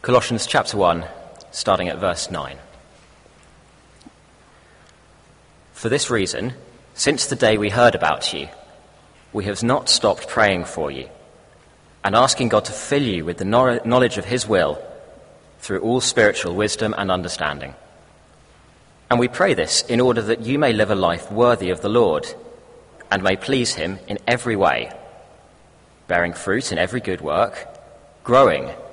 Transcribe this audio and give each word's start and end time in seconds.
Colossians 0.00 0.46
chapter 0.46 0.76
1, 0.76 1.04
starting 1.50 1.88
at 1.88 1.98
verse 1.98 2.30
9. 2.30 2.56
For 5.72 5.88
this 5.88 6.08
reason, 6.08 6.54
since 6.94 7.26
the 7.26 7.34
day 7.34 7.58
we 7.58 7.68
heard 7.68 7.96
about 7.96 8.32
you, 8.32 8.48
we 9.32 9.46
have 9.46 9.60
not 9.64 9.88
stopped 9.88 10.28
praying 10.28 10.66
for 10.66 10.92
you 10.92 11.08
and 12.04 12.14
asking 12.14 12.48
God 12.48 12.66
to 12.66 12.72
fill 12.72 13.02
you 13.02 13.24
with 13.24 13.38
the 13.38 13.44
knowledge 13.44 14.18
of 14.18 14.24
His 14.24 14.46
will 14.46 14.80
through 15.58 15.80
all 15.80 16.00
spiritual 16.00 16.54
wisdom 16.54 16.94
and 16.96 17.10
understanding. 17.10 17.74
And 19.10 19.18
we 19.18 19.26
pray 19.26 19.54
this 19.54 19.82
in 19.82 20.00
order 20.00 20.22
that 20.22 20.42
you 20.42 20.60
may 20.60 20.72
live 20.72 20.92
a 20.92 20.94
life 20.94 21.30
worthy 21.32 21.70
of 21.70 21.80
the 21.80 21.88
Lord 21.88 22.24
and 23.10 23.20
may 23.20 23.34
please 23.34 23.74
Him 23.74 23.98
in 24.06 24.20
every 24.28 24.54
way, 24.54 24.92
bearing 26.06 26.34
fruit 26.34 26.70
in 26.70 26.78
every 26.78 27.00
good 27.00 27.20
work, 27.20 27.66
growing 28.22 28.70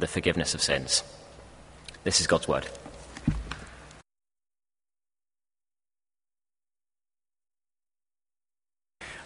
the 0.00 0.08
forgiveness 0.08 0.54
of 0.54 0.62
sins. 0.62 1.02
This 2.04 2.20
is 2.20 2.26
God's 2.26 2.48
word. 2.48 2.66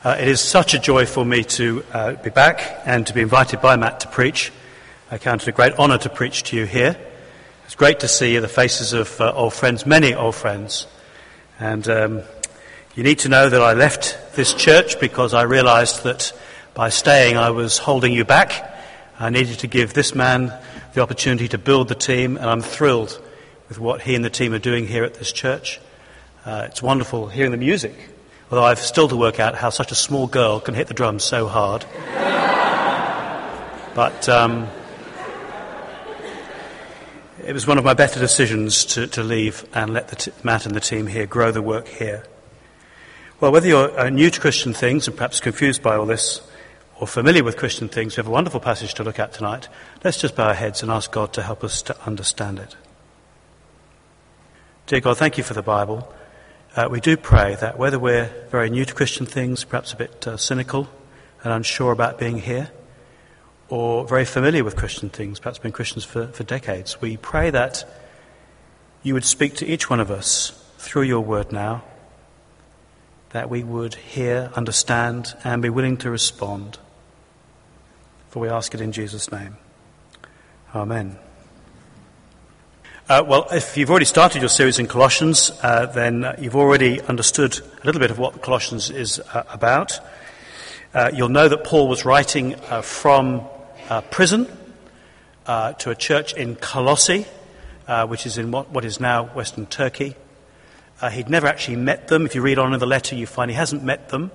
Uh, 0.02 0.16
it 0.18 0.28
is 0.28 0.40
such 0.40 0.74
a 0.74 0.78
joy 0.78 1.06
for 1.06 1.24
me 1.24 1.42
to 1.44 1.82
uh, 1.92 2.12
be 2.14 2.28
back 2.28 2.82
and 2.84 3.06
to 3.06 3.14
be 3.14 3.22
invited 3.22 3.62
by 3.62 3.76
Matt 3.76 4.00
to 4.00 4.08
preach. 4.08 4.52
I 5.10 5.16
count 5.16 5.42
it 5.42 5.48
a 5.48 5.52
great 5.52 5.72
honour 5.74 5.96
to 5.98 6.10
preach 6.10 6.42
to 6.44 6.56
you 6.56 6.66
here. 6.66 6.96
It's 7.64 7.74
great 7.74 8.00
to 8.00 8.08
see 8.08 8.36
the 8.38 8.48
faces 8.48 8.92
of 8.92 9.18
uh, 9.18 9.32
old 9.32 9.54
friends, 9.54 9.86
many 9.86 10.12
old 10.12 10.34
friends. 10.34 10.86
And 11.58 11.88
um, 11.88 12.22
you 12.94 13.02
need 13.02 13.20
to 13.20 13.30
know 13.30 13.48
that 13.48 13.62
I 13.62 13.72
left 13.72 14.34
this 14.34 14.52
church 14.52 15.00
because 15.00 15.32
I 15.32 15.42
realised 15.42 16.04
that 16.04 16.32
by 16.74 16.90
staying 16.90 17.38
I 17.38 17.50
was 17.50 17.78
holding 17.78 18.12
you 18.12 18.26
back 18.26 18.72
I 19.18 19.30
needed 19.30 19.60
to 19.60 19.68
give 19.68 19.94
this 19.94 20.12
man 20.12 20.52
the 20.94 21.02
opportunity 21.02 21.48
to 21.48 21.58
build 21.58 21.88
the 21.88 21.94
team, 21.94 22.36
and 22.36 22.46
I'm 22.46 22.62
thrilled 22.62 23.20
with 23.68 23.80
what 23.80 24.02
he 24.02 24.14
and 24.14 24.24
the 24.24 24.30
team 24.30 24.54
are 24.54 24.60
doing 24.60 24.86
here 24.86 25.04
at 25.04 25.14
this 25.14 25.32
church. 25.32 25.80
Uh, 26.44 26.66
it's 26.66 26.82
wonderful 26.82 27.26
hearing 27.26 27.50
the 27.50 27.56
music, 27.56 27.94
although 28.50 28.64
I've 28.64 28.78
still 28.78 29.08
to 29.08 29.16
work 29.16 29.40
out 29.40 29.56
how 29.56 29.70
such 29.70 29.90
a 29.90 29.96
small 29.96 30.28
girl 30.28 30.60
can 30.60 30.74
hit 30.74 30.86
the 30.86 30.94
drums 30.94 31.24
so 31.24 31.48
hard. 31.48 31.84
but 33.94 34.28
um, 34.28 34.68
it 37.44 37.52
was 37.52 37.66
one 37.66 37.76
of 37.76 37.84
my 37.84 37.94
better 37.94 38.20
decisions 38.20 38.84
to, 38.84 39.08
to 39.08 39.24
leave 39.24 39.66
and 39.74 39.92
let 39.92 40.16
t- 40.16 40.30
Matt 40.44 40.64
and 40.64 40.76
the 40.76 40.80
team 40.80 41.08
here 41.08 41.26
grow 41.26 41.50
the 41.50 41.62
work 41.62 41.88
here. 41.88 42.22
Well, 43.40 43.50
whether 43.50 43.66
you're 43.66 43.98
uh, 43.98 44.10
new 44.10 44.30
to 44.30 44.40
Christian 44.40 44.72
things 44.72 45.08
and 45.08 45.16
perhaps 45.16 45.40
confused 45.40 45.82
by 45.82 45.96
all 45.96 46.06
this, 46.06 46.40
or 47.04 47.06
familiar 47.06 47.44
with 47.44 47.58
Christian 47.58 47.86
things, 47.86 48.16
we 48.16 48.20
have 48.22 48.28
a 48.28 48.30
wonderful 48.30 48.60
passage 48.60 48.94
to 48.94 49.04
look 49.04 49.18
at 49.18 49.30
tonight. 49.30 49.68
Let's 50.02 50.18
just 50.18 50.34
bow 50.34 50.46
our 50.48 50.54
heads 50.54 50.82
and 50.82 50.90
ask 50.90 51.12
God 51.12 51.34
to 51.34 51.42
help 51.42 51.62
us 51.62 51.82
to 51.82 52.06
understand 52.06 52.58
it. 52.58 52.76
Dear 54.86 55.00
God, 55.00 55.18
thank 55.18 55.36
you 55.36 55.44
for 55.44 55.52
the 55.52 55.60
Bible. 55.60 56.10
Uh, 56.74 56.88
we 56.90 57.02
do 57.02 57.18
pray 57.18 57.56
that 57.56 57.78
whether 57.78 57.98
we're 57.98 58.30
very 58.48 58.70
new 58.70 58.86
to 58.86 58.94
Christian 58.94 59.26
things, 59.26 59.64
perhaps 59.64 59.92
a 59.92 59.96
bit 59.96 60.26
uh, 60.26 60.38
cynical 60.38 60.88
and 61.42 61.52
unsure 61.52 61.92
about 61.92 62.18
being 62.18 62.38
here, 62.38 62.70
or 63.68 64.08
very 64.08 64.24
familiar 64.24 64.64
with 64.64 64.74
Christian 64.74 65.10
things, 65.10 65.38
perhaps 65.38 65.58
been 65.58 65.72
Christians 65.72 66.06
for, 66.06 66.28
for 66.28 66.42
decades, 66.42 67.02
we 67.02 67.18
pray 67.18 67.50
that 67.50 67.84
you 69.02 69.12
would 69.12 69.26
speak 69.26 69.56
to 69.56 69.66
each 69.66 69.90
one 69.90 70.00
of 70.00 70.10
us 70.10 70.52
through 70.78 71.02
your 71.02 71.20
word 71.20 71.52
now, 71.52 71.84
that 73.32 73.50
we 73.50 73.62
would 73.62 73.94
hear, 73.94 74.50
understand, 74.54 75.34
and 75.44 75.60
be 75.60 75.68
willing 75.68 75.98
to 75.98 76.08
respond. 76.08 76.78
For 78.34 78.40
we 78.40 78.48
ask 78.48 78.74
it 78.74 78.80
in 78.80 78.90
Jesus' 78.90 79.30
name. 79.30 79.56
Amen. 80.74 81.16
Uh, 83.08 83.22
well, 83.24 83.46
if 83.52 83.76
you've 83.76 83.90
already 83.90 84.06
started 84.06 84.42
your 84.42 84.48
series 84.48 84.80
in 84.80 84.88
Colossians, 84.88 85.52
uh, 85.62 85.86
then 85.86 86.24
uh, 86.24 86.34
you've 86.40 86.56
already 86.56 87.00
understood 87.02 87.56
a 87.60 87.86
little 87.86 88.00
bit 88.00 88.10
of 88.10 88.18
what 88.18 88.42
Colossians 88.42 88.90
is 88.90 89.20
uh, 89.20 89.44
about. 89.50 90.00
Uh, 90.92 91.12
you'll 91.14 91.28
know 91.28 91.48
that 91.48 91.62
Paul 91.62 91.86
was 91.86 92.04
writing 92.04 92.56
uh, 92.56 92.82
from 92.82 93.46
prison 94.10 94.48
to 95.46 95.90
a 95.90 95.94
church 95.94 96.34
in 96.34 96.56
Colossae, 96.56 97.26
which 98.08 98.26
is 98.26 98.36
in 98.36 98.50
what, 98.50 98.68
what 98.68 98.84
is 98.84 98.98
now 98.98 99.26
Western 99.26 99.66
Turkey. 99.66 100.16
he'd 101.12 101.30
never 101.30 101.46
actually 101.46 101.76
met 101.76 102.08
them. 102.08 102.26
If 102.26 102.34
you 102.34 102.42
read 102.42 102.58
on 102.58 102.74
in 102.74 102.80
the 102.80 102.86
letter, 102.86 103.14
you 103.14 103.28
find 103.28 103.48
he 103.48 103.56
hasn't 103.56 103.84
met 103.84 104.08
them. 104.08 104.32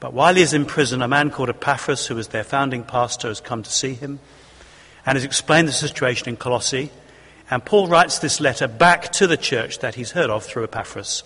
But 0.00 0.14
while 0.14 0.34
he 0.34 0.42
is 0.42 0.54
in 0.54 0.64
prison, 0.64 1.02
a 1.02 1.08
man 1.08 1.30
called 1.30 1.50
Epaphras, 1.50 2.06
who 2.06 2.14
was 2.14 2.28
their 2.28 2.42
founding 2.42 2.84
pastor, 2.84 3.28
has 3.28 3.40
come 3.40 3.62
to 3.62 3.70
see 3.70 3.92
him 3.92 4.18
and 5.04 5.16
has 5.16 5.24
explained 5.24 5.68
the 5.68 5.72
situation 5.72 6.28
in 6.30 6.36
Colossae. 6.36 6.90
And 7.50 7.62
Paul 7.64 7.86
writes 7.86 8.18
this 8.18 8.40
letter 8.40 8.66
back 8.66 9.12
to 9.12 9.26
the 9.26 9.36
church 9.36 9.80
that 9.80 9.96
he's 9.96 10.12
heard 10.12 10.30
of 10.30 10.44
through 10.44 10.64
Epaphras 10.64 11.22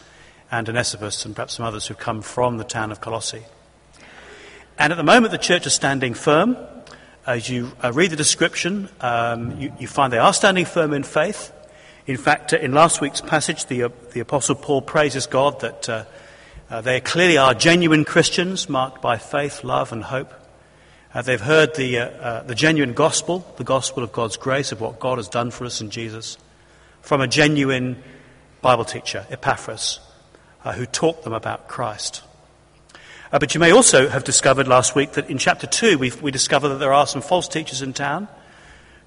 and 0.51 0.69
Onesimus 0.69 1.25
and 1.25 1.37
perhaps 1.37 1.55
some 1.55 1.67
others 1.67 1.87
who've 1.87 1.99
come 1.99 2.21
from 2.21 2.59
the 2.59 2.65
town 2.65 2.91
of 2.91 3.01
Colossae. 3.01 3.45
And 4.77 4.93
at 4.93 4.97
the 4.97 5.05
moment, 5.05 5.31
the 5.31 5.39
church 5.39 5.67
is 5.67 5.73
standing 5.73 6.15
firm. 6.15 6.57
As 7.27 7.49
you 7.49 7.73
uh, 7.83 7.93
read 7.93 8.11
the 8.11 8.17
description, 8.17 8.89
um, 9.01 9.61
you, 9.61 9.73
you, 9.79 9.87
find 9.87 10.13
they 10.13 10.19
are 10.19 10.33
standing 10.33 10.65
firm 10.65 10.93
in 10.93 11.05
faith. 11.05 11.53
In 12.07 12.17
fact, 12.17 12.53
uh, 12.53 12.57
in 12.57 12.73
last 12.73 13.01
week's 13.01 13.21
passage, 13.21 13.67
the, 13.67 13.85
uh, 13.85 13.89
the 14.13 14.21
Apostle 14.21 14.57
Paul 14.57 14.83
praises 14.83 15.27
God 15.27 15.61
that 15.61 15.89
uh, 16.71 16.81
they 16.81 17.01
clearly 17.01 17.37
are 17.37 17.53
genuine 17.53 18.05
Christians 18.05 18.69
marked 18.69 19.03
by 19.03 19.19
faith, 19.19 19.65
love, 19.65 19.93
and 19.93 20.03
hope. 20.03 20.33
Uh, 21.13 21.21
they've 21.21 21.41
heard 21.41 21.75
the, 21.77 21.99
uh, 21.99 22.07
uh, 22.07 22.43
the 22.43 22.55
genuine 22.55 22.95
gospel, 22.95 23.47
the 23.57 23.65
gospel 23.65 24.03
of 24.03 24.13
God's 24.13 24.39
grace, 24.39 24.73
of 24.73 24.81
what 24.81 24.99
God 24.99 25.19
has 25.19 25.29
done 25.29 25.51
for 25.51 25.67
us 25.67 25.81
in 25.81 25.91
Jesus, 25.91 26.39
from 27.03 27.21
a 27.21 27.29
genuine 27.29 28.03
Bible 28.63 28.87
teacher, 28.87 29.27
Epaphras, 29.31 30.01
uh, 30.65 30.73
who 30.73 30.87
taught 30.87 31.23
them 31.23 31.35
about 31.35 31.69
Christ. 31.69 32.23
Uh, 33.31 33.39
but 33.39 33.55
you 33.55 33.61
may 33.61 33.71
also 33.71 34.09
have 34.09 34.25
discovered 34.25 34.67
last 34.67 34.97
week 34.97 35.13
that 35.13 35.29
in 35.29 35.37
chapter 35.37 35.67
2 35.67 35.99
we 35.99 36.13
we 36.23 36.31
discover 36.31 36.69
that 36.71 36.77
there 36.77 36.93
are 36.95 37.07
some 37.07 37.21
false 37.21 37.47
teachers 37.47 37.83
in 37.83 37.93
town 37.93 38.27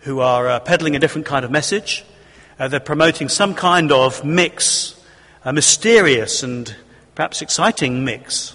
who 0.01 0.19
are 0.19 0.59
peddling 0.59 0.95
a 0.95 0.99
different 0.99 1.25
kind 1.25 1.43
of 1.43 1.49
message. 1.49 2.05
they're 2.57 2.79
promoting 2.79 3.29
some 3.29 3.55
kind 3.55 3.91
of 3.91 4.23
mix, 4.23 4.95
a 5.43 5.51
mysterious 5.51 6.43
and 6.43 6.75
perhaps 7.17 7.41
exciting 7.41 8.05
mix 8.05 8.53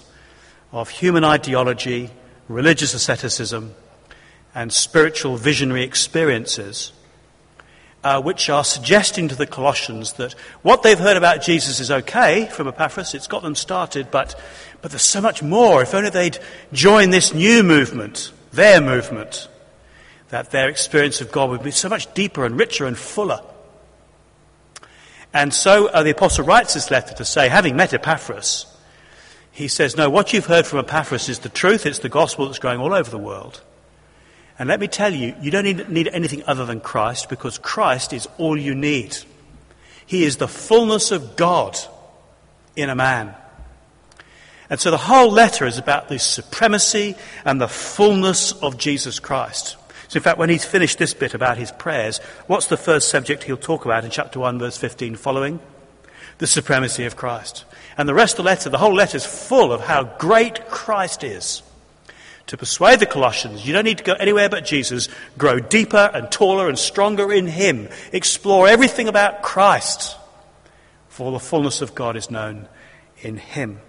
of 0.71 0.87
human 0.87 1.25
ideology, 1.25 2.09
religious 2.47 2.93
asceticism, 2.93 3.75
and 4.55 4.71
spiritual 4.71 5.35
visionary 5.35 5.83
experiences, 5.83 6.93
uh, 8.05 8.21
which 8.21 8.49
are 8.49 8.63
suggesting 8.63 9.27
to 9.27 9.35
the 9.35 9.45
Colossians 9.45 10.13
that 10.13 10.31
what 10.61 10.81
they've 10.81 10.97
heard 10.97 11.17
about 11.17 11.41
Jesus 11.41 11.81
is 11.81 11.91
okay 11.91 12.45
from 12.45 12.69
Epaphras, 12.69 13.13
it's 13.13 13.27
got 13.27 13.43
them 13.43 13.53
started, 13.53 14.09
but, 14.11 14.33
but 14.81 14.91
there's 14.91 15.01
so 15.01 15.19
much 15.19 15.43
more. 15.43 15.81
If 15.81 15.93
only 15.93 16.09
they'd 16.09 16.39
join 16.71 17.09
this 17.09 17.33
new 17.33 17.63
movement, 17.63 18.31
their 18.53 18.79
movement, 18.79 19.49
that 20.29 20.51
their 20.51 20.69
experience 20.69 21.19
of 21.19 21.33
God 21.33 21.49
would 21.49 21.63
be 21.63 21.71
so 21.71 21.89
much 21.89 22.13
deeper 22.13 22.45
and 22.45 22.57
richer 22.57 22.85
and 22.85 22.97
fuller. 22.97 23.41
And 25.33 25.53
so 25.53 25.87
uh, 25.87 26.03
the 26.03 26.11
apostle 26.11 26.45
writes 26.45 26.75
this 26.75 26.91
letter 26.91 27.13
to 27.15 27.25
say, 27.25 27.49
having 27.49 27.75
met 27.75 27.93
Epaphras, 27.93 28.67
he 29.51 29.67
says, 29.67 29.97
No, 29.97 30.09
what 30.09 30.33
you've 30.33 30.45
heard 30.45 30.65
from 30.65 30.79
Epaphras 30.79 31.29
is 31.29 31.39
the 31.39 31.49
truth. 31.49 31.85
It's 31.85 31.99
the 31.99 32.09
gospel 32.09 32.45
that's 32.45 32.59
going 32.59 32.79
all 32.79 32.93
over 32.93 33.09
the 33.09 33.17
world. 33.17 33.61
And 34.59 34.69
let 34.69 34.79
me 34.79 34.87
tell 34.87 35.13
you, 35.13 35.35
you 35.41 35.51
don't 35.51 35.63
need, 35.63 35.89
need 35.89 36.07
anything 36.09 36.43
other 36.45 36.65
than 36.65 36.79
Christ 36.79 37.29
because 37.29 37.57
Christ 37.57 38.13
is 38.13 38.27
all 38.37 38.57
you 38.57 38.75
need. 38.75 39.17
He 40.05 40.23
is 40.23 40.37
the 40.37 40.47
fullness 40.47 41.11
of 41.11 41.35
God 41.35 41.77
in 42.75 42.89
a 42.89 42.95
man. 42.95 43.35
And 44.69 44.79
so 44.79 44.91
the 44.91 44.97
whole 44.97 45.31
letter 45.31 45.65
is 45.65 45.77
about 45.77 46.07
the 46.07 46.19
supremacy 46.19 47.15
and 47.45 47.59
the 47.59 47.67
fullness 47.67 48.51
of 48.51 48.77
Jesus 48.77 49.19
Christ. 49.19 49.77
So, 50.13 50.17
in 50.17 50.23
fact, 50.23 50.37
when 50.37 50.51
he's 50.51 50.63
finished 50.63 50.99
this 50.99 51.15
bit 51.15 51.33
about 51.33 51.57
his 51.57 51.71
prayers, 51.71 52.19
what's 52.45 52.67
the 52.67 52.77
first 52.77 53.09
subject 53.09 53.45
he'll 53.45 53.57
talk 53.57 53.83
about 53.83 54.05
in 54.05 54.11
chapter 54.11 54.39
1, 54.39 54.59
verse 54.59 54.77
15 54.77 55.15
following? 55.15 55.59
The 56.37 56.45
supremacy 56.45 57.05
of 57.05 57.15
Christ. 57.15 57.65
And 57.97 58.07
the 58.07 58.13
rest 58.13 58.33
of 58.33 58.37
the 58.37 58.43
letter, 58.43 58.69
the 58.69 58.77
whole 58.77 58.93
letter 58.93 59.17
is 59.17 59.25
full 59.25 59.73
of 59.73 59.81
how 59.81 60.03
great 60.03 60.69
Christ 60.69 61.23
is 61.23 61.63
to 62.45 62.57
persuade 62.57 62.99
the 62.99 63.07
Colossians 63.07 63.65
you 63.65 63.73
don't 63.73 63.85
need 63.85 63.97
to 63.97 64.03
go 64.03 64.13
anywhere 64.13 64.49
but 64.49 64.65
Jesus. 64.65 65.09
Grow 65.35 65.59
deeper 65.59 66.11
and 66.13 66.31
taller 66.31 66.69
and 66.69 66.77
stronger 66.77 67.33
in 67.33 67.47
Him. 67.47 67.89
Explore 68.11 68.67
everything 68.67 69.07
about 69.07 69.41
Christ, 69.41 70.15
for 71.09 71.31
the 71.31 71.39
fullness 71.39 71.81
of 71.81 71.95
God 71.95 72.15
is 72.15 72.29
known 72.29 72.67
in 73.21 73.37
Him. 73.37 73.79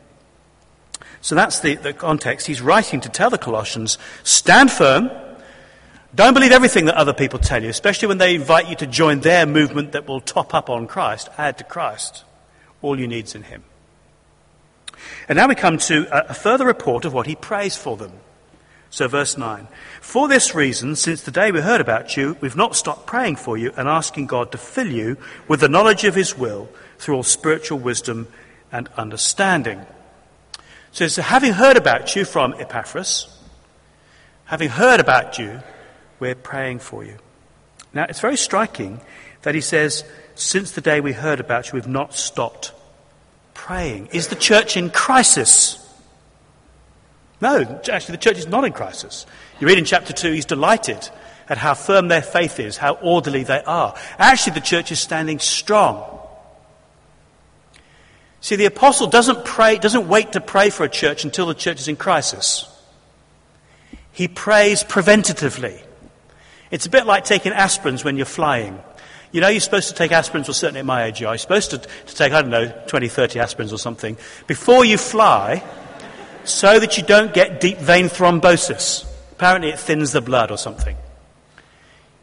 So 1.21 1.35
that's 1.35 1.61
the, 1.61 1.75
the 1.75 1.93
context. 1.93 2.47
He's 2.47 2.63
writing 2.63 3.03
to 3.03 3.11
tell 3.11 3.29
the 3.29 3.37
Colossians 3.37 3.99
stand 4.23 4.73
firm. 4.73 5.11
Don't 6.15 6.35
believe 6.35 6.53
everything 6.53 6.85
that 6.85 6.95
other 6.95 7.13
people 7.13 7.39
tell 7.39 7.63
you, 7.63 7.69
especially 7.69 8.09
when 8.09 8.19
they 8.19 8.37
invite 8.37 8.69
you 8.69 8.77
to 8.77 8.87
join 8.87 9.21
their 9.21 9.47
movement 9.47 9.93
that 9.93 10.07
will 10.07 10.21
top 10.21 10.55
up 10.55 10.71
on 10.71 10.87
Christ, 10.87 11.29
add 11.37 11.59
to 11.59 11.65
Christ. 11.65 12.25
All 12.83 12.99
you 12.99 13.09
need 13.09 13.25
is 13.25 13.35
in 13.35 13.43
Him. 13.43 13.65
And 15.29 15.37
now 15.37 15.49
we 15.49 15.55
come 15.55 15.79
to 15.79 16.07
a, 16.17 16.31
a 16.31 16.35
further 16.35 16.67
report 16.67 17.05
of 17.05 17.13
what 17.13 17.27
he 17.27 17.35
prays 17.35 17.77
for 17.77 17.97
them. 17.97 18.13
So, 18.91 19.09
verse 19.09 19.37
9 19.37 19.67
For 20.01 20.29
this 20.29 20.55
reason, 20.55 20.95
since 20.95 21.23
the 21.23 21.33
day 21.33 21.51
we 21.51 21.61
heard 21.61 21.81
about 21.81 22.17
you, 22.17 22.37
we've 22.41 22.57
not 22.57 22.77
stopped 22.77 23.07
praying 23.07 23.37
for 23.37 23.57
you 23.57 23.73
and 23.77 23.89
asking 23.89 24.27
God 24.27 24.53
to 24.53 24.59
fill 24.59 24.91
you 24.91 25.17
with 25.49 25.61
the 25.61 25.69
knowledge 25.69 26.05
of 26.05 26.15
His 26.15 26.39
will 26.39 26.69
through 26.99 27.17
all 27.17 27.23
spiritual 27.25 27.79
wisdom 27.79 28.29
and 28.71 28.89
understanding. 28.97 29.85
So, 30.93 31.09
so 31.09 31.23
having 31.23 31.55
heard 31.55 31.77
about 31.77 32.15
you 32.15 32.25
from 32.25 32.55
Epaphras, 32.55 33.27
having 34.45 34.69
heard 34.69 35.01
about 35.01 35.39
you, 35.39 35.61
we're 36.19 36.35
praying 36.35 36.79
for 36.79 37.05
you. 37.05 37.17
Now, 37.93 38.07
it's 38.09 38.21
very 38.21 38.37
striking 38.37 39.01
that 39.43 39.55
he 39.55 39.61
says, 39.61 40.05
Since 40.35 40.73
the 40.73 40.81
day 40.81 41.01
we 41.01 41.13
heard 41.13 41.41
about 41.41 41.69
you, 41.69 41.75
we've 41.75 41.87
not 41.87 42.15
stopped 42.15 42.73
praying. 43.53 44.09
Is 44.13 44.29
the 44.29 44.37
church 44.37 44.77
in 44.77 44.91
crisis? 44.91 45.81
No, 47.41 47.81
actually, 47.91 48.13
the 48.13 48.23
church 48.23 48.39
is 48.39 48.47
not 48.47 48.65
in 48.65 48.73
crisis. 48.73 49.27
You 49.61 49.67
read 49.67 49.79
in 49.79 49.85
chapter 49.85 50.13
2, 50.13 50.33
he's 50.33 50.45
delighted 50.45 51.09
at 51.49 51.59
how 51.59 51.75
firm 51.75 52.09
their 52.09 52.23
faith 52.23 52.59
is, 52.59 52.77
how 52.77 52.95
orderly 52.95 53.43
they 53.45 53.63
are. 53.63 53.95
Actually, 54.19 54.55
the 54.55 54.61
church 54.61 54.91
is 54.91 55.01
standing 55.01 55.39
strong. 55.39 56.15
See, 58.41 58.57
the 58.57 58.67
apostle 58.67 59.07
doesn't 59.07 59.45
pray, 59.45 59.79
doesn't 59.79 60.09
wait 60.09 60.33
to 60.33 60.41
pray 60.41 60.71
for 60.71 60.85
a 60.85 60.89
church 60.89 61.25
until 61.25 61.47
the 61.47 61.55
church 61.55 61.81
is 61.81 61.89
in 61.89 61.97
crisis. 61.97 62.69
He 64.13 64.29
prays 64.29 64.85
preventatively. 64.85 65.83
It's 66.75 66.87
a 66.87 66.91
bit 66.91 67.07
like 67.07 67.23
taking 67.23 67.53
aspirins 67.53 68.03
when 68.03 68.17
you're 68.17 68.27
flying. 68.27 68.81
You 69.31 69.41
know, 69.41 69.47
you're 69.47 69.61
supposed 69.61 69.91
to 69.91 69.95
take 69.95 70.11
aspirins, 70.11 70.49
well, 70.49 70.55
certainly 70.55 70.81
at 70.81 70.85
my 70.85 71.05
age, 71.05 71.21
you're 71.21 71.39
supposed 71.39 71.71
to, 71.71 71.79
to 71.79 72.15
take, 72.17 72.33
I 72.33 72.43
don't 72.43 72.51
know, 72.51 72.69
20, 72.89 73.07
30 73.07 73.39
aspirins 73.39 73.73
or 73.73 73.79
something 73.79 74.17
before 74.49 74.85
you 74.85 74.99
fly 74.99 75.63
so 76.43 76.81
that 76.81 76.97
you 76.97 77.05
don't 77.05 77.33
get 77.33 77.61
deep 77.61 77.79
vein 77.79 78.07
thrombosis. 78.07 79.07
Apparently, 79.31 79.71
it 79.71 79.79
thins 79.79 80.11
the 80.11 80.21
blood 80.21 80.51
or 80.51 80.59
something. 80.59 80.97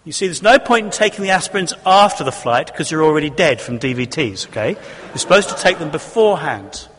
You 0.03 0.11
see, 0.11 0.27
there's 0.27 0.41
no 0.41 0.59
point 0.59 0.87
in 0.87 0.91
taking 0.91 1.23
the 1.23 1.29
aspirins 1.29 1.71
after 1.85 2.25
the 2.25 2.33
flight 2.33 2.67
because 2.67 2.91
you're 2.91 3.05
already 3.05 3.29
dead 3.29 3.61
from 3.61 3.79
DVTs, 3.79 4.49
okay? 4.49 4.71
You're 4.71 5.17
supposed 5.17 5.47
to 5.47 5.55
take 5.55 5.79
them 5.79 5.91
beforehand. 5.91 6.89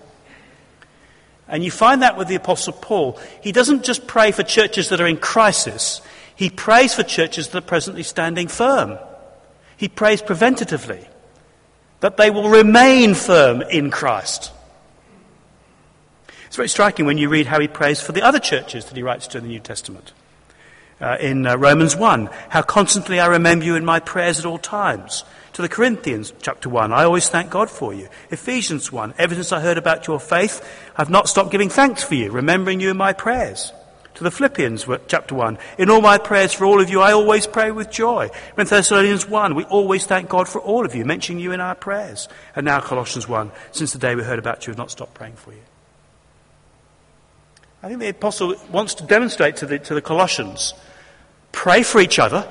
And 1.49 1.63
you 1.63 1.71
find 1.71 2.01
that 2.01 2.17
with 2.17 2.29
the 2.29 2.37
Apostle 2.37 2.73
Paul. 2.73 3.21
He 3.43 3.53
doesn't 3.53 3.85
just 3.85 4.07
pray 4.07 4.33
for 4.33 4.43
churches 4.43 4.89
that 4.89 5.03
are 5.03 5.07
in 5.07 5.19
crisis, 5.19 6.01
he 6.43 6.51
prays 6.51 6.93
for 6.93 7.05
churches 7.05 7.47
that 7.47 7.59
are 7.59 7.61
presently 7.65 8.03
standing 8.03 8.49
firm. 8.49 8.99
He 9.77 9.87
prays 9.87 10.21
preventatively 10.21 11.07
that 12.01 12.17
they 12.17 12.31
will 12.31 12.49
remain 12.49 13.15
firm 13.15 13.63
in 13.63 13.93
Christ. 13.93 14.51
It's 16.49 16.57
very 16.57 16.69
striking 16.69 17.07
when 17.07 17.17
you 17.17 17.29
read 17.29 17.47
how 17.47 17.61
he 17.61 17.69
prays 17.69 18.01
for 18.01 18.11
the 18.11 18.23
other 18.23 18.41
churches 18.41 18.87
that 18.87 18.97
he 18.97 19.05
writes 19.05 19.29
to 19.29 19.39
in 19.39 19.45
the 19.45 19.51
New 19.51 19.61
Testament. 19.61 20.13
Uh, 21.01 21.17
in 21.21 21.47
uh, 21.47 21.57
Romans 21.57 21.95
1, 21.95 22.29
how 22.49 22.63
constantly 22.63 23.21
I 23.21 23.27
remember 23.27 23.65
you 23.65 23.77
in 23.77 23.85
my 23.85 24.01
prayers 24.01 24.41
at 24.41 24.45
all 24.45 24.59
times. 24.59 25.23
To 25.53 25.63
the 25.63 25.69
Corinthians, 25.69 26.33
chapter 26.43 26.69
1, 26.69 26.93
I 26.93 27.05
always 27.05 27.29
thank 27.29 27.51
God 27.51 27.71
for 27.71 27.95
you. 27.95 28.09
Ephesians 28.33 28.91
1, 28.91 29.15
ever 29.17 29.37
since 29.37 29.53
I 29.53 29.61
heard 29.61 29.79
about 29.79 30.09
your 30.09 30.19
faith, 30.19 30.61
I've 30.97 31.09
not 31.09 31.29
stopped 31.29 31.53
giving 31.53 31.69
thanks 31.69 32.03
for 32.03 32.17
you, 32.17 32.33
remembering 32.33 32.81
you 32.81 32.91
in 32.91 32.97
my 32.97 33.13
prayers. 33.13 33.73
To 34.15 34.25
the 34.25 34.31
Philippians, 34.31 34.87
chapter 35.07 35.35
1, 35.35 35.59
in 35.79 35.89
all 35.89 36.03
my 36.03 36.19
prayers 36.19 36.53
for 36.53 36.67
all 36.67 36.83
of 36.83 36.91
you, 36.91 37.01
I 37.01 37.13
always 37.13 37.47
pray 37.47 37.71
with 37.71 37.91
joy. 37.91 38.29
In 38.59 38.67
Thessalonians 38.67 39.27
1, 39.27 39.55
we 39.55 39.65
always 39.65 40.05
thank 40.05 40.29
God 40.29 40.49
for 40.49 40.61
all 40.61 40.85
of 40.85 40.95
you, 40.95 41.05
mentioning 41.07 41.41
you 41.41 41.53
in 41.53 41.61
our 41.61 41.75
prayers. 41.75 42.29
And 42.55 42.67
now 42.67 42.81
Colossians 42.81 43.27
1, 43.27 43.51
since 43.71 43.93
the 43.93 43.99
day 43.99 44.15
we 44.15 44.23
heard 44.23 44.39
about 44.39 44.67
you, 44.67 44.73
we've 44.73 44.79
not 44.79 44.91
stopped 44.91 45.15
praying 45.15 45.37
for 45.37 45.53
you. 45.53 45.63
I 47.83 47.89
think 47.89 48.01
the 48.01 48.11
apostle 48.11 48.55
wants 48.71 48.95
to 48.97 49.05
demonstrate 49.05 49.57
to 49.57 49.67
the, 49.67 49.79
to 49.79 49.95
the 49.95 50.03
Colossians 50.03 50.75
pray 51.51 51.83
for 51.83 52.01
each 52.01 52.19
other. 52.19 52.49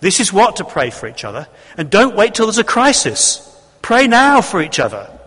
This 0.00 0.20
is 0.20 0.32
what 0.32 0.56
to 0.56 0.64
pray 0.64 0.90
for 0.90 1.08
each 1.08 1.24
other. 1.24 1.48
And 1.76 1.90
don't 1.90 2.16
wait 2.16 2.34
till 2.34 2.46
there's 2.46 2.58
a 2.58 2.64
crisis. 2.64 3.44
Pray 3.82 4.06
now 4.06 4.40
for 4.40 4.60
each 4.60 4.78
other. 4.78 5.17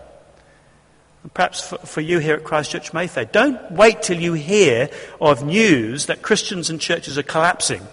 And 1.22 1.32
perhaps 1.32 1.66
for, 1.66 1.78
for 1.78 2.00
you 2.00 2.18
here 2.18 2.34
at 2.34 2.44
Christchurch 2.44 2.92
Mayfair, 2.92 3.24
don't 3.26 3.72
wait 3.72 4.02
till 4.02 4.20
you 4.20 4.32
hear 4.32 4.90
of 5.20 5.44
news 5.44 6.06
that 6.06 6.22
Christians 6.22 6.70
and 6.70 6.80
churches 6.80 7.16
are 7.16 7.22
collapsing. 7.22 7.86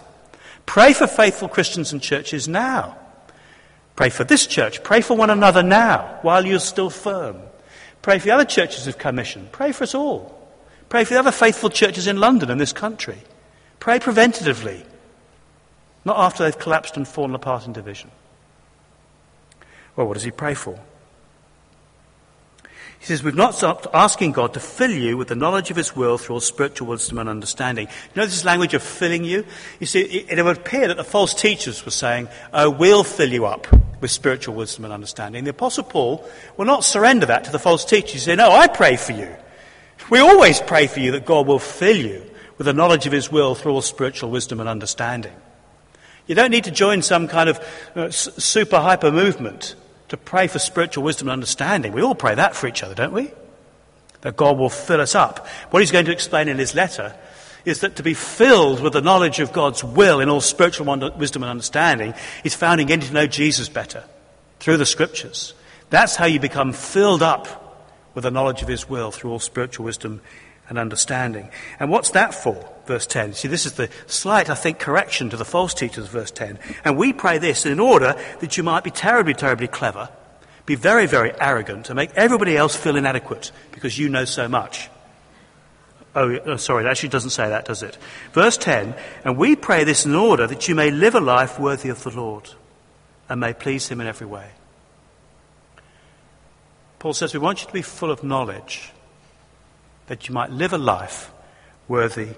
Pray 0.66 0.92
for 0.92 1.06
faithful 1.06 1.48
Christians 1.48 1.92
and 1.92 2.02
churches 2.02 2.48
now. 2.48 2.96
Pray 3.96 4.08
for 4.08 4.24
this 4.24 4.46
church. 4.46 4.82
Pray 4.82 5.00
for 5.00 5.16
one 5.16 5.30
another 5.30 5.62
now 5.62 6.18
while 6.22 6.46
you're 6.46 6.58
still 6.58 6.90
firm. 6.90 7.36
Pray 8.02 8.18
for 8.18 8.26
the 8.26 8.30
other 8.34 8.44
churches 8.44 8.86
of 8.86 8.98
Co-Mission. 8.98 9.48
Pray 9.52 9.72
for 9.72 9.84
us 9.84 9.94
all. 9.94 10.36
Pray 10.88 11.04
for 11.04 11.14
the 11.14 11.20
other 11.20 11.30
faithful 11.30 11.70
churches 11.70 12.06
in 12.06 12.18
London 12.18 12.50
and 12.50 12.60
this 12.60 12.72
country. 12.72 13.18
Pray 13.78 13.98
preventatively, 13.98 14.84
not 16.04 16.18
after 16.18 16.44
they've 16.44 16.58
collapsed 16.58 16.96
and 16.96 17.06
fallen 17.06 17.34
apart 17.34 17.66
in 17.66 17.72
division. 17.72 18.10
Well, 19.96 20.06
what 20.06 20.14
does 20.14 20.24
he 20.24 20.30
pray 20.30 20.54
for? 20.54 20.80
He 23.00 23.06
says, 23.06 23.22
We've 23.22 23.34
not 23.34 23.54
stopped 23.54 23.86
asking 23.94 24.32
God 24.32 24.52
to 24.54 24.60
fill 24.60 24.90
you 24.90 25.16
with 25.16 25.28
the 25.28 25.34
knowledge 25.34 25.70
of 25.70 25.76
His 25.76 25.96
will 25.96 26.18
through 26.18 26.34
all 26.34 26.40
spiritual 26.40 26.86
wisdom 26.88 27.18
and 27.18 27.30
understanding. 27.30 27.86
You 27.86 28.20
know 28.20 28.26
this 28.26 28.44
language 28.44 28.74
of 28.74 28.82
filling 28.82 29.24
you? 29.24 29.46
You 29.80 29.86
see, 29.86 30.02
it, 30.02 30.38
it 30.38 30.42
would 30.42 30.58
appear 30.58 30.86
that 30.86 30.98
the 30.98 31.04
false 31.04 31.32
teachers 31.32 31.82
were 31.82 31.90
saying, 31.90 32.28
Oh, 32.52 32.68
we'll 32.68 33.02
fill 33.02 33.32
you 33.32 33.46
up 33.46 33.66
with 34.02 34.10
spiritual 34.10 34.54
wisdom 34.54 34.84
and 34.84 34.92
understanding. 34.92 35.44
The 35.44 35.50
Apostle 35.50 35.84
Paul 35.84 36.28
will 36.58 36.66
not 36.66 36.84
surrender 36.84 37.24
that 37.26 37.44
to 37.44 37.52
the 37.52 37.58
false 37.58 37.86
teachers. 37.86 38.12
He 38.12 38.18
say, 38.18 38.36
No, 38.36 38.50
I 38.50 38.66
pray 38.66 38.96
for 38.96 39.12
you. 39.12 39.34
We 40.10 40.18
always 40.18 40.60
pray 40.60 40.86
for 40.86 41.00
you 41.00 41.12
that 41.12 41.24
God 41.24 41.46
will 41.46 41.58
fill 41.58 41.96
you 41.96 42.22
with 42.58 42.66
the 42.66 42.74
knowledge 42.74 43.06
of 43.06 43.12
His 43.12 43.32
will 43.32 43.54
through 43.54 43.72
all 43.72 43.82
spiritual 43.82 44.30
wisdom 44.30 44.60
and 44.60 44.68
understanding. 44.68 45.32
You 46.26 46.34
don't 46.34 46.50
need 46.50 46.64
to 46.64 46.70
join 46.70 47.00
some 47.00 47.28
kind 47.28 47.48
of 47.48 47.66
uh, 47.96 48.10
super 48.10 48.78
hyper 48.78 49.10
movement 49.10 49.74
to 50.10 50.16
pray 50.16 50.48
for 50.48 50.58
spiritual 50.58 51.04
wisdom 51.04 51.28
and 51.28 51.32
understanding. 51.32 51.92
We 51.92 52.02
all 52.02 52.14
pray 52.14 52.34
that 52.34 52.54
for 52.54 52.66
each 52.66 52.82
other, 52.82 52.94
don't 52.94 53.12
we? 53.12 53.30
That 54.20 54.36
God 54.36 54.58
will 54.58 54.68
fill 54.68 55.00
us 55.00 55.14
up. 55.14 55.46
What 55.70 55.80
he's 55.80 55.92
going 55.92 56.04
to 56.06 56.12
explain 56.12 56.48
in 56.48 56.58
his 56.58 56.74
letter 56.74 57.16
is 57.64 57.80
that 57.80 57.96
to 57.96 58.02
be 58.02 58.14
filled 58.14 58.80
with 58.80 58.92
the 58.92 59.00
knowledge 59.00 59.38
of 59.38 59.52
God's 59.52 59.84
will 59.84 60.20
in 60.20 60.28
all 60.28 60.40
spiritual 60.40 60.86
wisdom 61.16 61.42
and 61.42 61.50
understanding 61.50 62.14
is 62.42 62.54
found 62.54 62.80
in 62.80 62.86
getting 62.86 63.06
to 63.06 63.14
know 63.14 63.26
Jesus 63.26 63.68
better 63.68 64.04
through 64.58 64.78
the 64.78 64.86
scriptures. 64.86 65.54
That's 65.90 66.16
how 66.16 66.26
you 66.26 66.40
become 66.40 66.72
filled 66.72 67.22
up 67.22 67.88
with 68.14 68.24
the 68.24 68.30
knowledge 68.30 68.62
of 68.62 68.68
his 68.68 68.88
will 68.88 69.12
through 69.12 69.30
all 69.30 69.38
spiritual 69.38 69.84
wisdom 69.84 70.22
and 70.68 70.78
understanding. 70.78 71.50
And 71.78 71.88
what's 71.88 72.10
that 72.10 72.34
for? 72.34 72.56
Verse 72.90 73.06
10. 73.06 73.34
See, 73.34 73.46
this 73.46 73.66
is 73.66 73.74
the 73.74 73.88
slight, 74.08 74.50
I 74.50 74.56
think, 74.56 74.80
correction 74.80 75.30
to 75.30 75.36
the 75.36 75.44
false 75.44 75.74
teachers, 75.74 76.08
verse 76.08 76.32
10. 76.32 76.58
And 76.84 76.96
we 76.96 77.12
pray 77.12 77.38
this 77.38 77.64
in 77.64 77.78
order 77.78 78.16
that 78.40 78.56
you 78.56 78.64
might 78.64 78.82
be 78.82 78.90
terribly, 78.90 79.32
terribly 79.32 79.68
clever, 79.68 80.08
be 80.66 80.74
very, 80.74 81.06
very 81.06 81.32
arrogant, 81.40 81.88
and 81.88 81.94
make 81.94 82.10
everybody 82.16 82.56
else 82.56 82.74
feel 82.74 82.96
inadequate 82.96 83.52
because 83.70 83.96
you 83.96 84.08
know 84.08 84.24
so 84.24 84.48
much. 84.48 84.90
Oh, 86.16 86.36
oh, 86.44 86.56
sorry, 86.56 86.84
it 86.84 86.88
actually 86.88 87.10
doesn't 87.10 87.30
say 87.30 87.48
that, 87.48 87.64
does 87.64 87.84
it? 87.84 87.96
Verse 88.32 88.56
10 88.56 88.96
And 89.24 89.36
we 89.36 89.54
pray 89.54 89.84
this 89.84 90.04
in 90.04 90.16
order 90.16 90.48
that 90.48 90.66
you 90.66 90.74
may 90.74 90.90
live 90.90 91.14
a 91.14 91.20
life 91.20 91.60
worthy 91.60 91.90
of 91.90 92.02
the 92.02 92.10
Lord 92.10 92.50
and 93.28 93.38
may 93.38 93.52
please 93.52 93.86
him 93.86 94.00
in 94.00 94.08
every 94.08 94.26
way. 94.26 94.48
Paul 96.98 97.12
says, 97.12 97.34
We 97.34 97.38
want 97.38 97.60
you 97.60 97.68
to 97.68 97.72
be 97.72 97.82
full 97.82 98.10
of 98.10 98.24
knowledge 98.24 98.90
that 100.08 100.28
you 100.28 100.34
might 100.34 100.50
live 100.50 100.72
a 100.72 100.78
life 100.78 101.30
worthy 101.86 102.30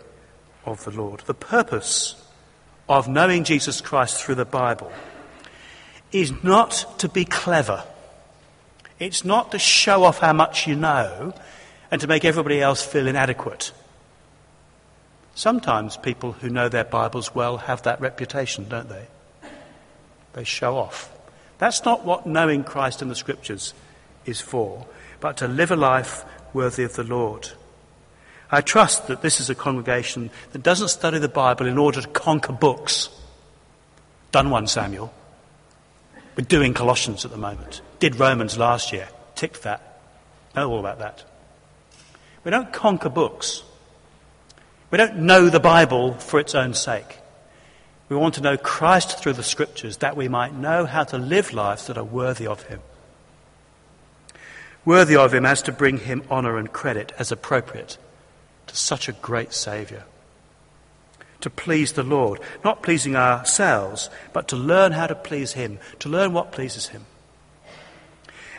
of 0.65 0.85
the 0.85 0.91
Lord. 0.91 1.21
The 1.21 1.35
purpose 1.35 2.15
of 2.89 3.09
knowing 3.09 3.45
Jesus 3.45 3.81
Christ 3.81 4.23
through 4.23 4.37
the 4.37 4.45
Bible 4.45 4.93
is 6.13 6.33
not 6.43 6.99
to 6.99 7.09
be 7.09 7.25
clever. 7.25 7.85
It's 8.99 9.25
not 9.25 9.53
to 9.53 9.59
show 9.59 10.05
off 10.05 10.19
how 10.19 10.33
much 10.33 10.67
you 10.67 10.77
know 10.77 11.35
and 11.91 12.01
to 12.01 12.07
make 12.07 12.25
everybody 12.25 12.61
else 12.61 12.85
feel 12.85 13.07
inadequate. 13.07 13.73
Sometimes 15.35 15.97
people 15.97 16.33
who 16.33 16.51
know 16.51 16.69
their 16.69 16.85
Bibles 16.85 17.35
well 17.35 17.57
have 17.57 17.83
that 17.83 18.01
reputation, 18.01 18.69
don't 18.69 18.89
they? 18.89 19.07
They 20.35 20.45
show 20.45 20.77
off. 20.77 21.11
That's 21.59 21.85
not 21.85 22.05
what 22.05 22.27
knowing 22.27 22.65
Christ 22.65 23.03
in 23.03 23.09
the 23.09 23.15
Scriptures 23.15 23.73
is 24.27 24.41
for, 24.41 24.87
but 25.21 25.39
to 25.39 25.49
live 25.49 25.71
a 25.71 25.77
life 25.77 26.25
worthy 26.53 26.85
of 26.85 26.95
the 26.95 27.05
Lord. 27.05 27.51
I 28.55 28.61
trust 28.61 29.07
that 29.07 29.23
this 29.23 29.41
is 29.41 29.49
a 29.49 29.55
congregation 29.55 30.31
that 30.53 30.63
doesn't 30.63 30.89
study 30.89 31.19
the 31.19 31.27
Bible 31.27 31.67
in 31.67 31.79
order 31.79 32.03
to 32.03 32.09
conquer 32.09 32.53
books. 32.53 33.09
Done 34.31 34.51
one, 34.51 34.67
Samuel. 34.67 35.13
We're 36.37 36.45
doing 36.45 36.75
Colossians 36.75 37.25
at 37.25 37.31
the 37.31 37.39
moment. 37.39 37.81
Did 37.99 38.17
Romans 38.17 38.59
last 38.59 38.93
year. 38.93 39.09
Ticked 39.35 39.63
that. 39.63 40.01
Know 40.55 40.71
all 40.71 40.81
about 40.81 40.99
that. 40.99 41.25
We 42.45 42.51
don't 42.51 42.71
conquer 42.75 43.09
books. 43.09 43.63
We 44.91 44.99
don't 44.99 45.21
know 45.21 45.49
the 45.49 45.59
Bible 45.59 46.13
for 46.15 46.39
its 46.39 46.55
own 46.55 46.75
sake. 46.75 47.21
We 48.11 48.17
want 48.17 48.35
to 48.35 48.43
know 48.43 48.59
Christ 48.59 49.19
through 49.19 49.33
the 49.33 49.43
Scriptures 49.43 49.97
that 49.99 50.15
we 50.15 50.29
might 50.29 50.53
know 50.53 50.85
how 50.85 51.05
to 51.05 51.17
live 51.17 51.55
lives 51.55 51.87
that 51.87 51.97
are 51.97 52.05
worthy 52.05 52.47
of 52.47 52.65
Him. 52.65 52.81
Worthy 54.85 55.17
of 55.17 55.33
Him 55.33 55.47
as 55.47 55.63
to 55.63 55.73
bring 55.73 55.97
Him 55.97 56.23
honour 56.31 56.59
and 56.59 56.71
credit 56.71 57.13
as 57.19 57.33
appropriate 57.33 57.97
to 58.73 58.79
such 58.79 59.07
a 59.09 59.13
great 59.13 59.53
Saviour. 59.53 60.05
To 61.43 61.51
please 61.51 61.93
the 61.93 62.03
Lord, 62.03 62.41
not 62.65 62.83
pleasing 62.83 63.17
ourselves, 63.17 64.09
but 64.33 64.49
to 64.49 64.57
learn 64.57 64.93
how 64.93 65.07
to 65.07 65.15
please 65.15 65.53
Him, 65.53 65.79
to 65.99 66.09
learn 66.09 66.33
what 66.33 66.53
pleases 66.53 66.89
Him. 66.89 67.05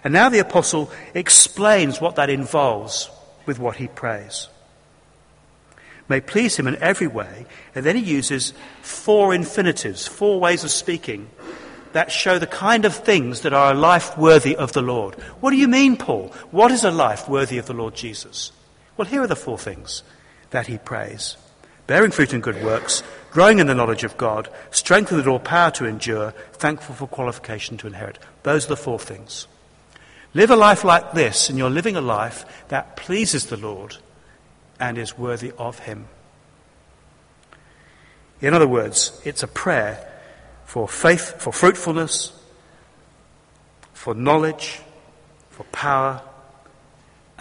And 0.04 0.14
now 0.14 0.30
the 0.30 0.40
Apostle 0.40 0.92
explains 1.16 2.00
what 2.00 2.16
that 2.18 2.30
involves 2.30 3.10
with 3.46 3.58
what 3.58 3.78
he 3.78 3.88
prays. 3.88 4.50
May 6.08 6.22
please 6.22 6.58
Him 6.58 6.68
in 6.68 6.76
every 6.76 7.08
way, 7.08 7.48
and 7.74 7.84
then 7.86 7.96
he 7.96 8.04
uses 8.04 8.54
four 8.82 9.34
infinitives, 9.34 10.06
four 10.06 10.40
ways 10.40 10.64
of 10.64 10.72
speaking 10.72 11.30
that 11.94 12.12
show 12.12 12.38
the 12.38 12.48
kind 12.48 12.86
of 12.86 12.94
things 12.94 13.42
that 13.42 13.54
are 13.54 13.72
a 13.72 13.78
life 13.78 14.16
worthy 14.18 14.56
of 14.56 14.74
the 14.74 14.82
Lord. 14.82 15.16
What 15.40 15.52
do 15.52 15.58
you 15.58 15.68
mean, 15.68 15.98
Paul? 15.98 16.28
What 16.52 16.72
is 16.72 16.84
a 16.84 16.92
life 16.92 17.28
worthy 17.28 17.58
of 17.58 17.66
the 17.66 17.74
Lord 17.74 17.96
Jesus? 17.96 18.52
Well, 18.98 19.08
here 19.08 19.22
are 19.22 19.28
the 19.28 19.36
four 19.36 19.58
things 19.58 20.04
that 20.52 20.68
he 20.68 20.78
prays 20.78 21.38
bearing 21.88 22.12
fruit 22.12 22.34
in 22.34 22.42
good 22.42 22.64
works, 22.64 23.04
growing 23.32 23.60
in 23.60 23.68
the 23.68 23.76
knowledge 23.76 24.04
of 24.04 24.18
God, 24.18 24.50
strengthened 24.72 25.18
with 25.18 25.28
all 25.28 25.40
power 25.40 25.72
to 25.72 25.86
endure, 25.86 26.32
thankful 26.54 26.96
for 26.96 27.08
qualification 27.08 27.78
to 27.78 27.88
inherit. 27.88 28.20
Those 28.44 28.66
are 28.66 28.70
the 28.70 28.78
four 28.78 29.00
things. 29.00 29.48
Live 30.34 30.50
a 30.50 30.56
life 30.56 30.84
like 30.84 31.12
this, 31.12 31.50
and 31.50 31.58
you're 31.58 31.70
living 31.70 31.96
a 31.96 32.02
life 32.02 32.46
that 32.70 32.96
pleases 32.96 33.48
the 33.48 33.58
Lord 33.58 33.98
and 34.80 34.98
is 34.98 35.18
worthy 35.18 35.52
of 35.58 35.80
Him. 35.80 36.08
In 38.42 38.54
other 38.54 38.68
words, 38.68 39.22
it's 39.24 39.44
a 39.44 39.48
prayer 39.48 40.10
for 40.66 40.88
faith, 40.88 41.42
for 41.42 41.54
fruitfulness, 41.54 42.32
for 43.94 44.14
knowledge, 44.14 44.82
for 45.52 45.64
power, 45.66 46.22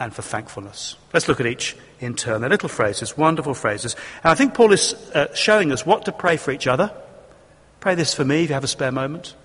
and 0.03 0.13
for 0.13 0.23
thankfulness. 0.23 0.97
Let's 1.13 1.29
look 1.29 1.39
at 1.39 1.47
each 1.47 1.77
in 2.01 2.17
turn. 2.17 2.41
They're 2.41 2.51
little 2.51 2.69
phrases, 2.69 3.17
wonderful 3.17 3.55
phrases. 3.55 3.95
And 4.25 4.33
I 4.33 4.35
think 4.35 4.53
Paul 4.53 4.73
is 4.73 4.95
uh, 5.15 5.33
showing 5.33 5.71
us 5.71 5.87
what 5.87 6.07
to 6.07 6.13
pray 6.13 6.37
for 6.37 6.51
each 6.51 6.67
other. 6.67 6.93
Pray 7.79 7.95
this 7.95 8.13
for 8.13 8.25
me 8.25 8.43
if 8.43 8.51
you 8.51 8.55
have 8.55 8.65
a 8.65 8.69
spare 8.69 8.91
moment. 8.91 9.37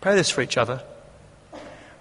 Pray 0.00 0.14
this 0.14 0.30
for 0.30 0.40
each 0.40 0.56
other. 0.56 0.82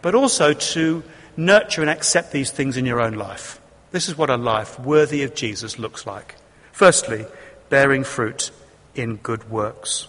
But 0.01 0.15
also 0.15 0.53
to 0.53 1.03
nurture 1.35 1.81
and 1.81 1.89
accept 1.89 2.31
these 2.31 2.51
things 2.51 2.77
in 2.77 2.85
your 2.85 3.01
own 3.01 3.15
life. 3.15 3.59
This 3.91 4.07
is 4.07 4.17
what 4.17 4.29
a 4.29 4.37
life 4.37 4.79
worthy 4.79 5.23
of 5.23 5.35
Jesus 5.35 5.77
looks 5.77 6.07
like. 6.07 6.35
Firstly, 6.71 7.25
bearing 7.67 8.05
fruit 8.05 8.49
in 8.95 9.17
good 9.17 9.49
works. 9.51 10.07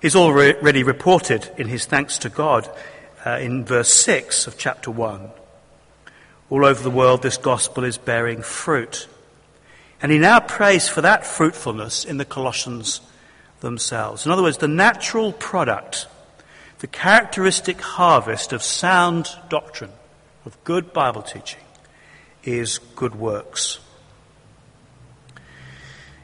He's 0.00 0.16
already 0.16 0.82
reported 0.82 1.50
in 1.58 1.68
his 1.68 1.84
thanks 1.84 2.16
to 2.18 2.30
God 2.30 2.70
uh, 3.26 3.38
in 3.38 3.64
verse 3.64 3.92
6 3.92 4.46
of 4.46 4.56
chapter 4.56 4.90
1. 4.90 5.28
All 6.48 6.64
over 6.64 6.80
the 6.80 6.90
world, 6.90 7.22
this 7.22 7.36
gospel 7.36 7.82
is 7.82 7.98
bearing 7.98 8.40
fruit. 8.40 9.08
And 10.00 10.12
he 10.12 10.18
now 10.18 10.38
prays 10.38 10.88
for 10.88 11.00
that 11.00 11.26
fruitfulness 11.26 12.04
in 12.04 12.18
the 12.18 12.24
Colossians 12.24 13.00
themselves. 13.60 14.24
In 14.24 14.32
other 14.32 14.42
words, 14.42 14.58
the 14.58 14.68
natural 14.68 15.32
product, 15.32 16.06
the 16.78 16.86
characteristic 16.86 17.80
harvest 17.80 18.52
of 18.52 18.62
sound 18.62 19.28
doctrine, 19.48 19.92
of 20.44 20.62
good 20.62 20.92
Bible 20.92 21.22
teaching, 21.22 21.62
is 22.44 22.78
good 22.94 23.16
works. 23.16 23.80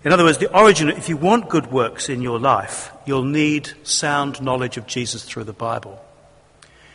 In 0.04 0.12
other 0.12 0.24
words, 0.24 0.38
the 0.38 0.56
origin, 0.56 0.88
if 0.88 1.08
you 1.08 1.16
want 1.16 1.48
good 1.48 1.72
works 1.72 2.08
in 2.08 2.22
your 2.22 2.38
life, 2.38 2.92
you'll 3.06 3.24
need 3.24 3.72
sound 3.82 4.40
knowledge 4.40 4.76
of 4.76 4.86
Jesus 4.86 5.24
through 5.24 5.44
the 5.44 5.52
Bible. 5.52 6.00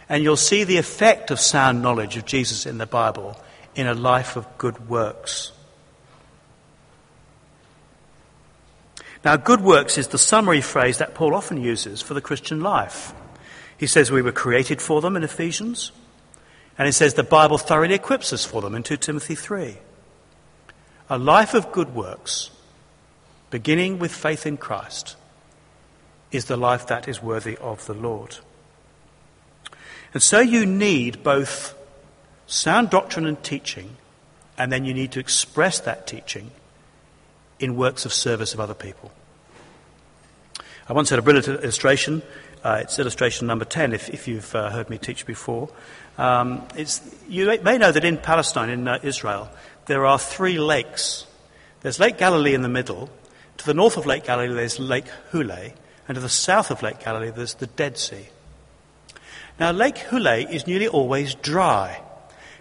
And 0.10 0.24
you'll 0.24 0.38
see 0.38 0.64
the 0.64 0.78
effect 0.78 1.32
of 1.32 1.40
sound 1.40 1.82
knowledge 1.82 2.18
of 2.18 2.26
Jesus 2.26 2.66
in 2.66 2.78
the 2.78 2.86
Bible 2.86 3.40
in 3.76 3.88
a 3.88 3.94
life 3.94 4.36
of 4.36 4.58
good 4.58 4.90
works. 4.90 5.52
Now, 9.26 9.36
good 9.36 9.62
works 9.62 9.98
is 9.98 10.08
the 10.08 10.18
summary 10.18 10.62
phrase 10.62 11.00
that 11.00 11.14
Paul 11.14 11.36
often 11.36 11.62
uses 11.62 12.02
for 12.02 12.14
the 12.14 12.22
Christian 12.22 12.62
life. 12.62 13.14
He 13.78 13.88
says 13.88 14.10
we 14.10 14.22
were 14.22 14.32
created 14.32 14.82
for 14.82 15.02
them 15.02 15.16
in 15.16 15.24
Ephesians, 15.24 15.92
and 16.78 16.86
he 16.86 16.92
says 16.92 17.14
the 17.14 17.24
Bible 17.24 17.58
thoroughly 17.58 17.96
equips 17.96 18.32
us 18.32 18.46
for 18.46 18.62
them 18.62 18.74
in 18.74 18.84
2 18.84 18.98
Timothy 18.98 19.36
3. 19.36 19.78
A 21.10 21.18
life 21.18 21.54
of 21.54 21.72
good 21.72 21.94
works, 21.94 22.52
beginning 23.50 24.00
with 24.00 24.14
faith 24.14 24.46
in 24.46 24.58
Christ, 24.58 25.16
is 26.32 26.46
the 26.46 26.58
life 26.58 26.88
that 26.88 27.08
is 27.08 27.22
worthy 27.22 27.58
of 27.58 27.86
the 27.86 27.94
Lord. 27.94 28.38
And 30.18 30.24
so 30.24 30.40
you 30.40 30.66
need 30.66 31.22
both 31.22 31.78
sound 32.48 32.90
doctrine 32.90 33.28
and 33.28 33.44
teaching, 33.44 33.98
and 34.58 34.72
then 34.72 34.84
you 34.84 34.92
need 34.92 35.12
to 35.12 35.20
express 35.20 35.80
that 35.82 36.08
teaching 36.08 36.50
in 37.60 37.76
works 37.76 38.04
of 38.04 38.12
service 38.12 38.56
of 38.56 38.60
other 38.60 38.74
people. 38.74 39.12
I 40.90 40.94
once 40.94 41.12
had 41.12 41.20
a 41.20 41.22
brilliant 41.22 41.48
illustration. 41.48 42.24
Uh, 42.64 42.80
it's 42.82 42.98
illustration 42.98 43.46
number 43.46 43.64
10, 43.64 43.94
if, 43.94 44.10
if 44.10 44.28
you've 44.28 44.56
uh, 44.56 44.72
heard 44.72 44.90
me 44.90 44.98
teach 44.98 45.24
before. 45.28 45.70
Um, 46.18 46.68
you 47.30 47.56
may 47.62 47.78
know 47.78 47.92
that 47.92 48.04
in 48.04 48.18
Palestine, 48.18 48.72
in 48.72 48.88
uh, 48.88 48.98
Israel, 49.04 49.52
there 49.86 50.08
are 50.08 50.18
three 50.18 50.58
lakes. 50.58 51.28
There's 51.82 52.00
Lake 52.00 52.18
Galilee 52.18 52.56
in 52.56 52.64
the 52.64 52.70
middle. 52.70 53.12
To 53.58 53.66
the 53.68 53.76
north 53.76 53.98
of 53.98 54.08
Lake 54.08 54.24
Galilee, 54.24 54.56
there's 54.56 54.80
Lake 54.80 55.06
Huleh. 55.32 55.74
And 56.08 56.16
to 56.16 56.22
the 56.22 56.28
south 56.28 56.72
of 56.72 56.82
Lake 56.82 57.02
Galilee, 57.02 57.30
there's 57.30 57.54
the 57.54 57.68
Dead 57.68 58.00
Sea. 58.00 58.30
Now, 59.60 59.72
Lake 59.72 59.96
Huleh 59.96 60.50
is 60.52 60.68
nearly 60.68 60.88
always 60.88 61.34
dry 61.36 62.02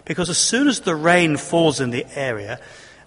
because 0.05 0.29
as 0.29 0.37
soon 0.37 0.67
as 0.67 0.79
the 0.81 0.95
rain 0.95 1.37
falls 1.37 1.79
in 1.79 1.91
the 1.91 2.05
area, 2.17 2.59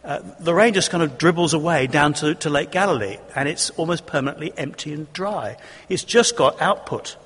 uh, 0.04 0.20
the 0.38 0.54
rain 0.54 0.74
just 0.74 0.90
kind 0.90 1.02
of 1.02 1.18
dribbles 1.18 1.54
away 1.54 1.86
down 1.86 2.14
to, 2.14 2.34
to 2.36 2.50
Lake 2.50 2.70
Galilee 2.70 3.18
and 3.34 3.48
it's 3.48 3.70
almost 3.70 4.06
permanently 4.06 4.52
empty 4.56 4.92
and 4.92 5.12
dry. 5.12 5.56
It's 5.88 6.04
just 6.04 6.36
got 6.36 6.60
output. 6.62 7.16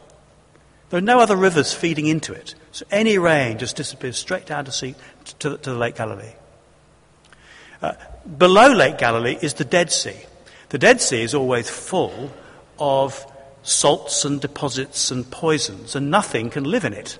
There 0.90 0.99
are 0.99 1.02
no 1.02 1.21
other 1.21 1.37
rivers 1.37 1.73
feeding 1.73 2.06
into 2.06 2.33
it. 2.33 2.54
So 2.73 2.87
any 2.90 3.18
rain 3.18 3.59
just 3.59 3.76
disappears 3.76 4.16
straight 4.16 4.47
down 4.47 4.64
to, 4.64 4.73
sea, 4.73 4.94
to, 5.40 5.59
to 5.59 5.71
the 5.71 5.75
Lake 5.75 5.97
Galilee. 5.97 6.33
Uh, 7.83 7.92
below 8.38 8.73
Lake 8.73 8.99
Galilee 8.99 9.37
is 9.42 9.54
the 9.54 9.64
Dead 9.64 9.92
Sea. 9.92 10.16
The 10.71 10.78
Dead 10.78 11.00
Sea 11.00 11.23
is 11.23 11.35
always 11.35 11.68
full 11.68 12.33
of 12.78 13.26
salts 13.64 14.25
and 14.25 14.40
deposits 14.40 15.11
and 15.11 15.28
poisons, 15.30 15.97
and 15.97 16.11
nothing 16.11 16.50
can 16.50 16.64
live 16.64 16.85
in 16.85 16.92
it. 16.92 17.18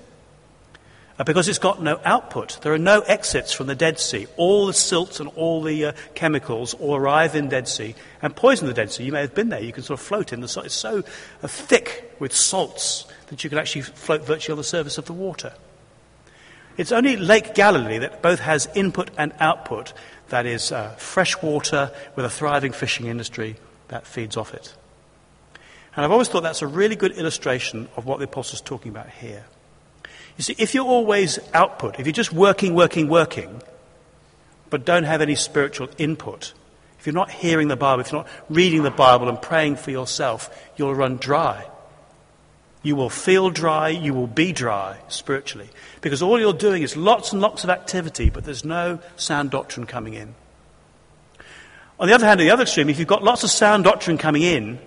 Uh, 1.17 1.23
because 1.23 1.49
it's 1.49 1.61
got 1.61 1.81
no 1.81 2.01
output. 2.05 2.59
There 2.63 2.73
are 2.73 2.79
no 2.79 3.01
exits 3.03 3.53
from 3.53 3.69
the 3.69 3.77
Dead 3.77 4.01
Sea. 4.01 4.27
All 4.37 4.67
the 4.67 4.73
silts 4.73 5.21
and 5.21 5.29
all 5.37 5.63
the 5.63 5.87
uh, 5.87 5.93
chemicals 6.17 6.75
all 6.75 6.97
arrive 6.97 7.37
in 7.37 7.49
Dead 7.49 7.69
Sea 7.69 7.95
and 8.21 8.35
poison 8.35 8.67
the 8.67 8.75
Dead 8.75 8.91
Sea. 8.91 9.05
You 9.05 9.13
may 9.13 9.21
have 9.21 9.35
been 9.35 9.49
there. 9.49 9.63
You 9.63 9.73
can 9.73 9.85
sort 9.85 10.01
of 10.01 10.05
float 10.05 10.33
in 10.33 10.41
the 10.41 10.49
salt. 10.49 10.67
It's 10.67 10.75
so 10.75 11.05
uh, 11.43 11.47
thick 11.47 12.17
with 12.19 12.35
salts 12.35 13.07
that 13.29 13.45
you 13.45 13.51
can 13.51 13.61
actually 13.61 13.83
float 13.83 14.27
virtually 14.27 14.55
on 14.55 14.59
the 14.59 14.65
surface 14.65 14.99
of 14.99 15.05
the 15.05 15.13
water. 15.13 15.53
It's 16.77 16.91
only 16.91 17.17
Lake 17.17 17.55
Galilee 17.55 17.99
that 17.99 18.21
both 18.21 18.41
has 18.41 18.69
input 18.75 19.13
and 19.17 19.33
output, 19.39 19.93
that 20.31 20.47
is, 20.47 20.73
uh, 20.73 20.91
fresh 20.99 21.41
water 21.41 21.93
with 22.17 22.25
a 22.25 22.31
thriving 22.31 22.73
fishing 22.73 23.07
industry 23.07 23.55
that 23.87 24.05
feeds 24.05 24.37
off 24.37 24.53
it. 24.53 24.75
And 25.97 26.05
I've 26.05 26.11
always 26.11 26.29
thought 26.29 26.43
that's 26.43 26.63
a 26.63 26.67
really 26.67 26.97
good 26.97 27.13
illustration 27.13 27.89
of 27.97 28.05
what 28.05 28.19
the 28.19 28.25
Apostle's 28.25 28.61
talking 28.61 28.91
about 28.91 29.11
here. 29.11 29.45
You 30.37 30.43
see, 30.43 30.57
if 30.59 30.75
you're 30.75 30.85
always 30.85 31.39
output, 31.53 32.01
if 32.01 32.07
you're 32.07 32.13
just 32.13 32.33
working, 32.33 32.75
working, 32.75 33.09
working, 33.09 33.63
but 34.71 34.85
don't 34.85 35.05
have 35.05 35.21
any 35.21 35.37
spiritual 35.37 35.89
input, 35.99 36.53
if 36.99 37.07
you're 37.07 37.15
not 37.15 37.31
hearing 37.31 37.69
the 37.69 37.77
Bible, 37.77 38.01
if 38.01 38.11
you're 38.11 38.23
not 38.23 38.31
reading 38.49 38.83
the 38.83 38.91
Bible 38.91 39.29
and 39.29 39.41
praying 39.41 39.77
for 39.77 39.91
yourself, 39.91 40.51
you'll 40.77 40.95
run 40.95 41.19
dry. 41.19 41.67
You 42.83 42.97
will 42.97 43.11
feel 43.11 43.51
dry, 43.51 43.91
you 43.91 44.13
will 44.13 44.27
be 44.27 44.53
dry 44.53 44.99
spiritually. 45.09 45.71
Because 46.01 46.23
all 46.23 46.41
you're 46.41 46.53
doing 46.53 46.83
is 46.83 46.97
lots 46.97 47.33
and 47.33 47.41
lots 47.41 47.63
of 47.63 47.71
activity, 47.71 48.31
but 48.31 48.45
there's 48.45 48.65
no 48.65 48.99
sound 49.17 49.51
doctrine 49.51 49.87
coming 49.87 50.15
in. 50.15 50.35
On 52.01 52.09
the 52.09 52.15
other 52.15 52.27
hand, 52.27 52.41
at 52.41 52.45
the 52.45 52.51
other 52.51 52.63
extreme, 52.63 52.89
if 52.89 52.99
you've 52.99 53.07
got 53.07 53.23
lots 53.23 53.45
of 53.45 53.51
sound 53.51 53.85
doctrine 53.85 54.19
coming 54.19 54.43
in, 54.43 54.81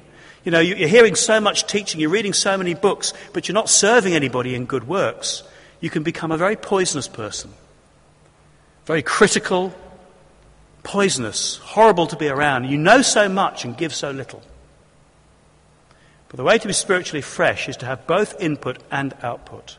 you 0.48 0.52
know, 0.52 0.62
you're 0.62 0.88
hearing 0.88 1.16
so 1.16 1.42
much 1.42 1.68
teaching, 1.68 2.00
you're 2.00 2.10
reading 2.10 2.32
so 2.32 2.58
many 2.58 2.74
books, 2.74 3.12
but 3.34 3.50
you're 3.50 3.54
not 3.54 3.68
serving 3.68 4.14
anybody 4.14 4.56
in 4.56 4.64
good 4.66 4.88
works. 4.88 5.44
You 5.82 5.90
can 5.90 6.04
become 6.04 6.32
a 6.32 6.38
very 6.38 6.56
poisonous 6.56 7.10
person. 7.10 7.52
very 8.86 9.02
critical, 9.02 9.76
poisonous, 10.84 11.58
horrible 11.58 12.08
to 12.08 12.16
be 12.16 12.30
around. 12.30 12.64
You 12.64 12.78
know 12.78 13.02
so 13.02 13.28
much 13.28 13.66
and 13.66 13.76
give 13.76 13.94
so 13.94 14.12
little. 14.12 14.42
But 16.30 16.38
the 16.38 16.46
way 16.46 16.58
to 16.58 16.66
be 16.66 16.72
spiritually 16.72 17.22
fresh 17.22 17.68
is 17.68 17.76
to 17.78 17.86
have 17.86 18.08
both 18.08 18.40
input 18.42 18.82
and 18.90 19.14
output. 19.22 19.78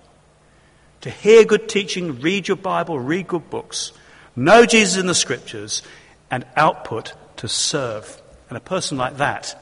To 1.00 1.08
hear 1.08 1.46
good 1.46 1.70
teaching, 1.70 2.20
read 2.20 2.46
your 2.46 2.58
Bible, 2.58 2.98
read 2.98 3.26
good 3.26 3.48
books, 3.48 3.92
know 4.36 4.66
Jesus 4.66 5.00
in 5.00 5.06
the 5.06 5.14
scriptures, 5.14 5.82
and 6.30 6.44
output 6.56 7.14
to 7.38 7.48
serve. 7.48 8.20
And 8.50 8.58
a 8.58 8.60
person 8.60 8.98
like 8.98 9.16
that, 9.16 9.58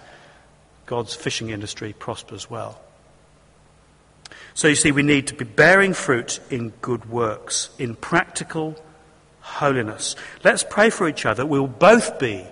God's 0.86 1.14
fishing 1.14 1.50
industry 1.50 1.92
prospers 1.92 2.48
well. 2.48 2.80
So 4.54 4.68
you 4.68 4.74
see, 4.74 4.92
we 4.92 5.02
need 5.02 5.26
to 5.26 5.34
be 5.34 5.44
bearing 5.44 5.92
fruit 5.92 6.40
in 6.50 6.70
good 6.80 7.10
works, 7.10 7.70
in 7.78 7.94
practical 7.94 8.76
holiness. 9.40 10.16
Let's 10.42 10.64
pray 10.64 10.90
for 10.90 11.08
each 11.08 11.26
other. 11.26 11.44
We'll 11.44 11.66
both 11.66 12.18
be 12.18 12.44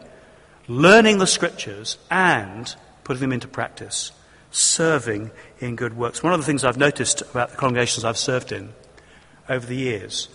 learning 0.68 1.18
the 1.18 1.26
scriptures 1.26 1.98
and 2.10 2.74
putting 3.04 3.20
them 3.20 3.32
into 3.32 3.48
practice, 3.48 4.12
serving 4.50 5.30
in 5.60 5.76
good 5.76 5.96
works. 5.96 6.22
One 6.22 6.32
of 6.32 6.40
the 6.40 6.46
things 6.46 6.64
I've 6.64 6.76
noticed 6.76 7.22
about 7.22 7.50
the 7.50 7.56
congregations 7.56 8.04
I've 8.04 8.18
served 8.18 8.52
in 8.52 8.72
over 9.48 9.66
the 9.66 9.76
years 9.76 10.28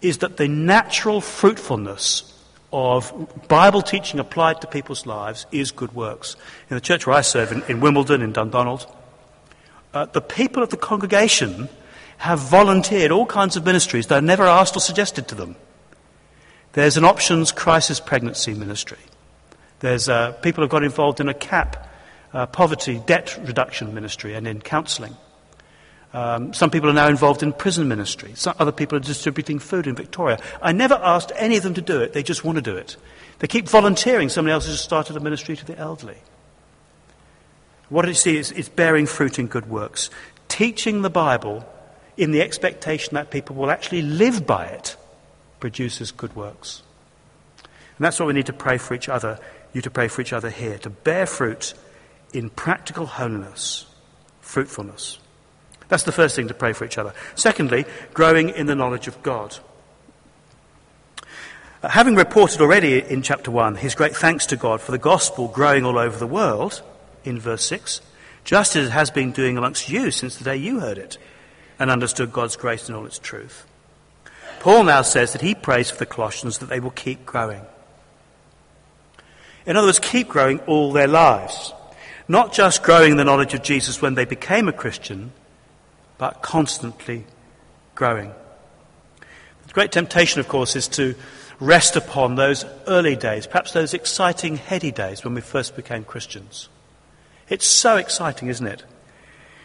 is 0.00 0.18
that 0.18 0.36
the 0.36 0.48
natural 0.48 1.20
fruitfulness 1.20 2.31
of 2.72 3.12
Bible 3.48 3.82
teaching 3.82 4.18
applied 4.18 4.60
to 4.60 4.66
people's 4.66 5.06
lives 5.06 5.46
is 5.52 5.70
good 5.70 5.94
works. 5.94 6.36
In 6.70 6.76
the 6.76 6.80
church 6.80 7.06
where 7.06 7.16
I 7.16 7.20
serve, 7.20 7.52
in, 7.52 7.62
in 7.68 7.80
Wimbledon, 7.80 8.22
in 8.22 8.32
Dundonald, 8.32 8.86
uh, 9.92 10.06
the 10.06 10.20
people 10.20 10.62
of 10.62 10.70
the 10.70 10.76
congregation 10.76 11.68
have 12.18 12.38
volunteered 12.38 13.10
all 13.10 13.26
kinds 13.26 13.56
of 13.56 13.64
ministries 13.64 14.06
that 14.06 14.18
are 14.18 14.26
never 14.26 14.46
asked 14.46 14.76
or 14.76 14.80
suggested 14.80 15.28
to 15.28 15.34
them. 15.34 15.56
There's 16.72 16.96
an 16.96 17.04
options 17.04 17.52
crisis 17.52 18.00
pregnancy 18.00 18.54
ministry. 18.54 18.98
There's 19.80 20.08
uh, 20.08 20.32
people 20.32 20.62
have 20.62 20.70
got 20.70 20.84
involved 20.84 21.20
in 21.20 21.28
a 21.28 21.34
CAP, 21.34 21.90
uh, 22.32 22.46
poverty 22.46 23.02
debt 23.04 23.38
reduction 23.44 23.92
ministry, 23.92 24.34
and 24.34 24.46
in 24.46 24.60
counselling. 24.60 25.16
Um, 26.12 26.52
some 26.52 26.70
people 26.70 26.90
are 26.90 26.94
now 26.94 27.08
involved 27.08 27.42
in 27.42 27.52
prison 27.52 27.88
ministry. 27.88 28.32
Some 28.34 28.54
other 28.58 28.72
people 28.72 28.96
are 28.96 29.00
distributing 29.00 29.58
food 29.58 29.86
in 29.86 29.94
Victoria. 29.94 30.38
I 30.60 30.72
never 30.72 30.94
asked 30.94 31.32
any 31.36 31.56
of 31.56 31.62
them 31.62 31.74
to 31.74 31.80
do 31.80 32.00
it. 32.00 32.12
They 32.12 32.22
just 32.22 32.44
want 32.44 32.56
to 32.56 32.62
do 32.62 32.76
it. 32.76 32.96
They 33.38 33.46
keep 33.46 33.68
volunteering. 33.68 34.28
Somebody 34.28 34.52
else 34.52 34.66
has 34.66 34.80
started 34.80 35.16
a 35.16 35.20
ministry 35.20 35.56
to 35.56 35.64
the 35.64 35.78
elderly. 35.78 36.18
What 37.88 38.06
you 38.06 38.14
see 38.14 38.36
is, 38.36 38.52
is 38.52 38.68
bearing 38.68 39.06
fruit 39.06 39.38
in 39.38 39.46
good 39.46 39.68
works, 39.68 40.10
teaching 40.48 41.02
the 41.02 41.10
Bible 41.10 41.64
in 42.16 42.30
the 42.30 42.42
expectation 42.42 43.14
that 43.14 43.30
people 43.30 43.56
will 43.56 43.70
actually 43.70 44.02
live 44.02 44.46
by 44.46 44.66
it 44.66 44.96
produces 45.60 46.10
good 46.10 46.34
works. 46.36 46.82
And 47.62 48.04
that's 48.04 48.18
what 48.18 48.26
we 48.26 48.32
need 48.32 48.46
to 48.46 48.52
pray 48.52 48.78
for 48.78 48.94
each 48.94 49.08
other, 49.08 49.38
you 49.72 49.80
to 49.82 49.90
pray 49.90 50.08
for 50.08 50.20
each 50.20 50.32
other 50.32 50.50
here, 50.50 50.78
to 50.78 50.90
bear 50.90 51.26
fruit 51.26 51.74
in 52.32 52.50
practical 52.50 53.06
holiness, 53.06 53.86
fruitfulness. 54.40 55.18
That's 55.92 56.04
the 56.04 56.10
first 56.10 56.34
thing 56.34 56.48
to 56.48 56.54
pray 56.54 56.72
for 56.72 56.86
each 56.86 56.96
other. 56.96 57.12
Secondly, 57.34 57.84
growing 58.14 58.48
in 58.48 58.64
the 58.64 58.74
knowledge 58.74 59.08
of 59.08 59.22
God. 59.22 59.58
Uh, 61.82 61.88
having 61.88 62.14
reported 62.14 62.62
already 62.62 62.98
in 62.98 63.20
chapter 63.20 63.50
1 63.50 63.74
his 63.74 63.94
great 63.94 64.16
thanks 64.16 64.46
to 64.46 64.56
God 64.56 64.80
for 64.80 64.90
the 64.90 64.96
gospel 64.96 65.48
growing 65.48 65.84
all 65.84 65.98
over 65.98 66.16
the 66.16 66.26
world, 66.26 66.80
in 67.24 67.38
verse 67.38 67.66
6, 67.66 68.00
just 68.42 68.74
as 68.74 68.86
it 68.86 68.92
has 68.92 69.10
been 69.10 69.32
doing 69.32 69.58
amongst 69.58 69.90
you 69.90 70.10
since 70.10 70.36
the 70.36 70.44
day 70.44 70.56
you 70.56 70.80
heard 70.80 70.96
it 70.96 71.18
and 71.78 71.90
understood 71.90 72.32
God's 72.32 72.56
grace 72.56 72.88
in 72.88 72.94
all 72.94 73.04
its 73.04 73.18
truth. 73.18 73.66
Paul 74.60 74.84
now 74.84 75.02
says 75.02 75.34
that 75.34 75.42
he 75.42 75.54
prays 75.54 75.90
for 75.90 75.98
the 75.98 76.06
Colossians 76.06 76.56
that 76.60 76.70
they 76.70 76.80
will 76.80 76.90
keep 76.90 77.26
growing. 77.26 77.66
In 79.66 79.76
other 79.76 79.88
words, 79.88 79.98
keep 79.98 80.28
growing 80.28 80.60
all 80.60 80.90
their 80.90 81.06
lives. 81.06 81.74
Not 82.28 82.54
just 82.54 82.82
growing 82.82 83.10
in 83.10 83.18
the 83.18 83.24
knowledge 83.24 83.52
of 83.52 83.62
Jesus 83.62 84.00
when 84.00 84.14
they 84.14 84.24
became 84.24 84.68
a 84.68 84.72
Christian, 84.72 85.32
but 86.22 86.40
constantly 86.40 87.24
growing. 87.96 88.32
The 89.66 89.72
great 89.72 89.90
temptation, 89.90 90.38
of 90.38 90.46
course, 90.46 90.76
is 90.76 90.86
to 90.90 91.16
rest 91.58 91.96
upon 91.96 92.36
those 92.36 92.64
early 92.86 93.16
days, 93.16 93.48
perhaps 93.48 93.72
those 93.72 93.92
exciting, 93.92 94.54
heady 94.54 94.92
days 94.92 95.24
when 95.24 95.34
we 95.34 95.40
first 95.40 95.74
became 95.74 96.04
Christians. 96.04 96.68
It's 97.48 97.66
so 97.66 97.96
exciting, 97.96 98.46
isn't 98.46 98.68
it? 98.68 98.84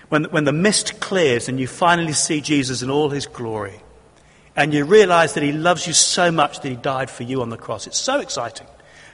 When, 0.10 0.24
when 0.32 0.46
the 0.46 0.52
mist 0.52 1.00
clears 1.00 1.48
and 1.48 1.60
you 1.60 1.68
finally 1.68 2.14
see 2.14 2.42
Jesus 2.42 2.82
in 2.82 2.90
all 2.90 3.12
his 3.12 3.28
glory, 3.28 3.80
and 4.56 4.74
you 4.74 4.84
realize 4.84 5.36
that 5.36 5.44
he 5.44 5.52
loves 5.52 5.86
you 5.86 5.94
so 5.94 6.32
much 6.32 6.62
that 6.62 6.70
he 6.70 6.76
died 6.76 7.12
for 7.12 7.22
you 7.22 7.44
on 7.44 7.52
the 7.52 7.58
cross. 7.58 7.86
It's 7.86 8.00
so 8.00 8.20
exciting. 8.20 8.66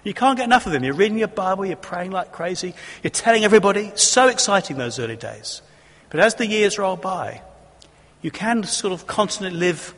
You 0.05 0.13
can't 0.13 0.37
get 0.37 0.45
enough 0.45 0.65
of 0.65 0.73
him. 0.73 0.85
You're 0.85 0.93
reading 0.93 1.19
your 1.19 1.27
Bible, 1.27 1.65
you're 1.65 1.75
praying 1.75 2.11
like 2.11 2.31
crazy, 2.31 2.73
you're 3.03 3.11
telling 3.11 3.43
everybody. 3.43 3.91
So 3.95 4.29
exciting 4.29 4.77
those 4.77 4.97
early 4.97 5.17
days. 5.17 5.61
But 6.13 6.19
as 6.21 6.35
the 6.35 6.45
years 6.45 6.77
roll 6.77 6.95
by, 6.95 7.41
you 8.21 8.29
can 8.29 8.63
sort 8.65 8.93
of 8.93 9.07
constantly 9.07 9.57
live 9.57 9.95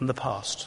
on 0.00 0.08
the 0.08 0.12
past. 0.12 0.66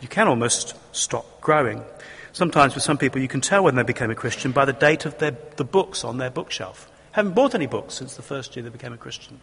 You 0.00 0.08
can 0.08 0.26
almost 0.26 0.74
stop 0.90 1.40
growing. 1.40 1.84
Sometimes 2.32 2.74
with 2.74 2.82
some 2.82 2.98
people, 2.98 3.22
you 3.22 3.28
can 3.28 3.40
tell 3.40 3.62
when 3.62 3.76
they 3.76 3.84
became 3.84 4.10
a 4.10 4.16
Christian 4.16 4.50
by 4.50 4.64
the 4.64 4.72
date 4.72 5.04
of 5.06 5.18
their, 5.18 5.30
the 5.54 5.64
books 5.64 6.02
on 6.02 6.18
their 6.18 6.28
bookshelf. 6.28 6.90
Haven't 7.12 7.36
bought 7.36 7.54
any 7.54 7.66
books 7.66 7.94
since 7.94 8.16
the 8.16 8.22
first 8.22 8.56
year 8.56 8.64
they 8.64 8.68
became 8.68 8.92
a 8.92 8.96
Christian. 8.96 9.40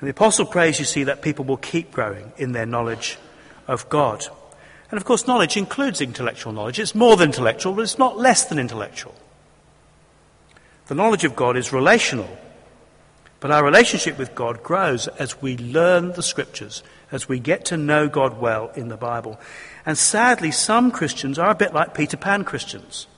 And 0.00 0.06
the 0.06 0.12
apostle 0.12 0.46
prays, 0.46 0.78
you 0.78 0.86
see, 0.86 1.04
that 1.04 1.20
people 1.20 1.44
will 1.44 1.58
keep 1.58 1.92
growing 1.92 2.32
in 2.38 2.52
their 2.52 2.64
knowledge 2.64 3.18
of 3.68 3.86
God. 3.90 4.26
And 4.90 4.96
of 4.96 5.04
course, 5.04 5.26
knowledge 5.26 5.58
includes 5.58 6.00
intellectual 6.00 6.54
knowledge. 6.54 6.78
It's 6.78 6.94
more 6.94 7.18
than 7.18 7.28
intellectual, 7.28 7.74
but 7.74 7.82
it's 7.82 7.98
not 7.98 8.16
less 8.16 8.46
than 8.46 8.58
intellectual. 8.58 9.14
The 10.86 10.94
knowledge 10.94 11.24
of 11.24 11.36
God 11.36 11.56
is 11.56 11.72
relational. 11.72 12.38
But 13.42 13.50
our 13.50 13.64
relationship 13.64 14.18
with 14.18 14.36
God 14.36 14.62
grows 14.62 15.08
as 15.08 15.42
we 15.42 15.56
learn 15.56 16.12
the 16.12 16.22
scriptures, 16.22 16.84
as 17.10 17.28
we 17.28 17.40
get 17.40 17.64
to 17.66 17.76
know 17.76 18.08
God 18.08 18.40
well 18.40 18.70
in 18.76 18.86
the 18.86 18.96
Bible. 18.96 19.40
And 19.84 19.98
sadly, 19.98 20.52
some 20.52 20.92
Christians 20.92 21.40
are 21.40 21.50
a 21.50 21.54
bit 21.56 21.74
like 21.74 21.92
Peter 21.92 22.16
Pan 22.16 22.44
Christians. 22.44 23.08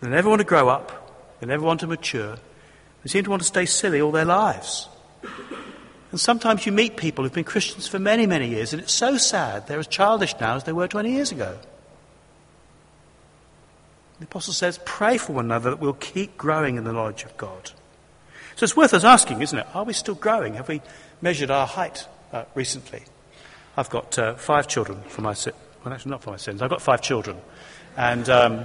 They 0.00 0.10
never 0.10 0.28
want 0.28 0.40
to 0.40 0.46
grow 0.46 0.68
up, 0.68 1.38
they 1.40 1.46
never 1.46 1.64
want 1.64 1.80
to 1.80 1.86
mature, 1.86 2.36
they 3.02 3.08
seem 3.08 3.24
to 3.24 3.30
want 3.30 3.40
to 3.40 3.48
stay 3.48 3.64
silly 3.64 4.02
all 4.02 4.12
their 4.12 4.26
lives. 4.26 4.90
And 6.10 6.20
sometimes 6.20 6.66
you 6.66 6.72
meet 6.72 6.98
people 6.98 7.24
who've 7.24 7.32
been 7.32 7.44
Christians 7.44 7.88
for 7.88 7.98
many, 7.98 8.26
many 8.26 8.48
years, 8.48 8.74
and 8.74 8.82
it's 8.82 8.92
so 8.92 9.16
sad 9.16 9.66
they're 9.66 9.78
as 9.78 9.86
childish 9.86 10.34
now 10.38 10.56
as 10.56 10.64
they 10.64 10.72
were 10.72 10.86
20 10.86 11.10
years 11.10 11.32
ago. 11.32 11.58
The 14.18 14.24
Apostle 14.26 14.54
says, 14.54 14.78
pray 14.84 15.18
for 15.18 15.32
one 15.34 15.46
another 15.46 15.70
that 15.70 15.80
we'll 15.80 15.94
keep 15.94 16.38
growing 16.38 16.76
in 16.76 16.84
the 16.84 16.92
knowledge 16.92 17.24
of 17.24 17.36
God. 17.36 17.72
So 18.56 18.64
it's 18.64 18.76
worth 18.76 18.94
us 18.94 19.02
asking, 19.02 19.42
isn't 19.42 19.58
it? 19.58 19.66
Are 19.74 19.84
we 19.84 19.92
still 19.92 20.14
growing? 20.14 20.54
Have 20.54 20.68
we 20.68 20.80
measured 21.20 21.50
our 21.50 21.66
height 21.66 22.06
uh, 22.32 22.44
recently? 22.54 23.02
I've 23.76 23.90
got 23.90 24.16
uh, 24.18 24.34
five 24.34 24.68
children 24.68 25.02
for 25.08 25.22
my 25.22 25.34
sins. 25.34 25.56
Well, 25.84 25.92
actually, 25.92 26.12
not 26.12 26.22
for 26.22 26.30
my 26.30 26.36
sins. 26.36 26.62
I've 26.62 26.70
got 26.70 26.80
five 26.80 27.02
children. 27.02 27.36
And 27.96 28.28
um, 28.28 28.64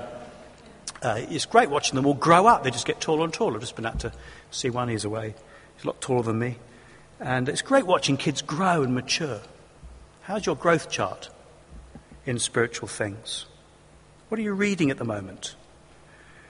uh, 1.02 1.22
it's 1.30 1.46
great 1.46 1.70
watching 1.70 1.96
them 1.96 2.06
all 2.06 2.14
grow 2.14 2.46
up. 2.46 2.64
They 2.64 2.72
just 2.72 2.86
get 2.86 3.02
taller 3.02 3.24
and 3.24 3.34
taller. 3.34 3.56
I've 3.56 3.62
just 3.62 3.76
been 3.76 3.86
out 3.88 4.00
to 4.02 4.14
see 4.52 4.70
one. 4.70 4.88
He's 4.88 5.06
away. 5.06 5.34
He's 5.76 5.84
a 5.84 5.88
lot 5.88 6.00
taller 6.00 6.24
than 6.24 6.40
me. 6.40 6.58
And 7.20 7.50
it's 7.50 7.64
great 7.64 7.86
watching 7.86 8.16
kids 8.16 8.42
grow 8.42 8.84
and 8.84 8.94
mature. 8.94 9.42
How's 10.22 10.46
your 10.46 10.56
growth 10.56 10.90
chart 10.90 11.30
in 12.26 12.38
spiritual 12.38 12.88
things? 12.88 13.46
What 14.30 14.40
are 14.40 14.44
you 14.44 14.54
reading 14.54 14.92
at 14.92 15.00
the 15.00 15.06
moment? 15.06 15.56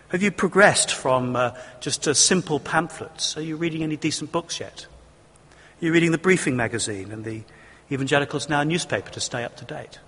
Have 0.09 0.21
you 0.21 0.31
progressed 0.31 0.93
from 0.93 1.37
uh, 1.37 1.51
just 1.79 2.07
uh, 2.07 2.13
simple 2.13 2.59
pamphlets? 2.59 3.37
Are 3.37 3.41
you 3.41 3.55
reading 3.55 3.83
any 3.83 3.95
decent 3.95 4.33
books 4.33 4.59
yet? 4.59 4.85
Are 5.81 5.85
you 5.85 5.93
reading 5.93 6.11
the 6.11 6.17
Briefing 6.17 6.57
magazine 6.57 7.11
and 7.11 7.23
the 7.23 7.43
Evangelicals 7.89 8.49
Now 8.49 8.63
newspaper 8.63 9.09
to 9.11 9.21
stay 9.21 9.45
up 9.45 9.55
to 9.57 9.65
date? 9.65 9.99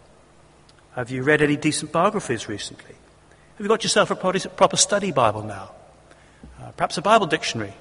Have 0.96 1.12
you 1.12 1.24
read 1.24 1.42
any 1.42 1.56
decent 1.56 1.94
biographies 1.94 2.50
recently? 2.50 2.96
Have 3.56 3.66
you 3.66 3.70
got 3.70 3.84
yourself 3.84 4.12
a 4.12 4.16
proper 4.16 4.76
study 4.76 5.14
Bible 5.14 5.44
now? 5.44 5.72
Uh, 6.62 6.72
perhaps 6.72 6.98
a 6.98 7.02
Bible 7.02 7.28
dictionary 7.28 7.74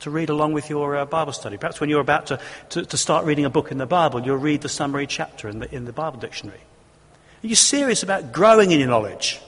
to 0.00 0.10
read 0.10 0.30
along 0.30 0.52
with 0.52 0.70
your 0.70 0.96
uh, 0.96 1.04
Bible 1.04 1.32
study. 1.32 1.56
Perhaps 1.56 1.80
when 1.80 1.90
you're 1.90 2.00
about 2.00 2.26
to, 2.26 2.38
to, 2.68 2.84
to, 2.84 2.96
start 2.96 3.24
reading 3.24 3.44
a 3.44 3.50
book 3.50 3.72
in 3.72 3.78
the 3.78 3.86
Bible, 3.86 4.24
you'll 4.24 4.36
read 4.36 4.60
the 4.60 4.68
summary 4.68 5.06
chapter 5.06 5.48
in 5.48 5.58
the, 5.58 5.74
in 5.74 5.84
the 5.84 5.92
Bible 5.92 6.20
dictionary. 6.20 6.60
Are 7.46 7.48
you 7.48 7.54
serious 7.54 8.02
about 8.02 8.32
growing 8.32 8.72
in 8.72 8.80
your 8.80 8.88
knowledge? 8.88 9.40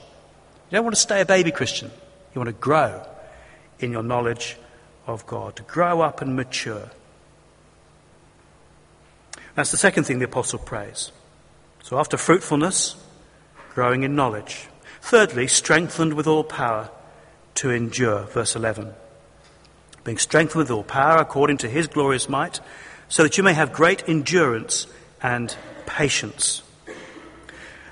You 0.71 0.77
don't 0.77 0.85
want 0.85 0.95
to 0.95 1.01
stay 1.01 1.19
a 1.19 1.25
baby 1.25 1.51
Christian. 1.51 1.91
You 2.33 2.39
want 2.39 2.47
to 2.47 2.53
grow 2.53 3.05
in 3.79 3.91
your 3.91 4.03
knowledge 4.03 4.55
of 5.05 5.27
God, 5.27 5.57
to 5.57 5.63
grow 5.63 5.99
up 5.99 6.21
and 6.21 6.33
mature. 6.33 6.91
That's 9.53 9.71
the 9.71 9.75
second 9.75 10.05
thing 10.05 10.19
the 10.19 10.25
apostle 10.25 10.59
prays. 10.59 11.11
So 11.83 11.99
after 11.99 12.15
fruitfulness, 12.15 12.95
growing 13.73 14.03
in 14.03 14.15
knowledge. 14.15 14.69
Thirdly, 15.01 15.47
strengthened 15.47 16.13
with 16.13 16.25
all 16.25 16.45
power 16.45 16.89
to 17.55 17.69
endure. 17.69 18.21
Verse 18.27 18.55
11 18.55 18.93
being 20.05 20.17
strengthened 20.17 20.61
with 20.61 20.71
all 20.71 20.85
power 20.85 21.17
according 21.17 21.57
to 21.57 21.67
his 21.67 21.87
glorious 21.87 22.29
might, 22.29 22.61
so 23.09 23.23
that 23.23 23.37
you 23.37 23.43
may 23.43 23.51
have 23.53 23.73
great 23.73 24.07
endurance 24.07 24.87
and 25.21 25.53
patience. 25.85 26.63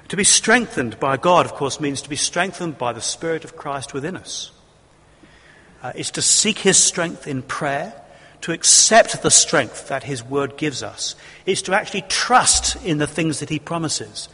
To 0.10 0.18
be 0.18 0.24
strengthened 0.24 1.00
by 1.00 1.18
God, 1.18 1.46
of 1.46 1.54
course, 1.54 1.80
means 1.80 2.02
to 2.02 2.10
be 2.10 2.16
strengthened 2.16 2.78
by 2.78 2.94
the 2.94 3.02
Spirit 3.02 3.44
of 3.44 3.58
Christ 3.58 3.94
within 3.94 4.16
us. 4.16 4.52
Uh, 5.84 5.92
it's 5.96 6.12
to 6.12 6.22
seek 6.22 6.60
His 6.60 6.78
strength 6.78 7.28
in 7.28 7.42
prayer, 7.42 7.94
to 8.42 8.54
accept 8.54 9.22
the 9.22 9.32
strength 9.32 9.90
that 9.90 10.04
His 10.04 10.24
Word 10.24 10.58
gives 10.58 10.82
us. 10.82 11.16
It's 11.46 11.62
to 11.64 11.76
actually 11.76 12.04
trust 12.04 12.84
in 12.86 13.00
the 13.00 13.08
things 13.08 13.40
that 13.40 13.50
He 13.50 13.60
promises. 13.60 14.30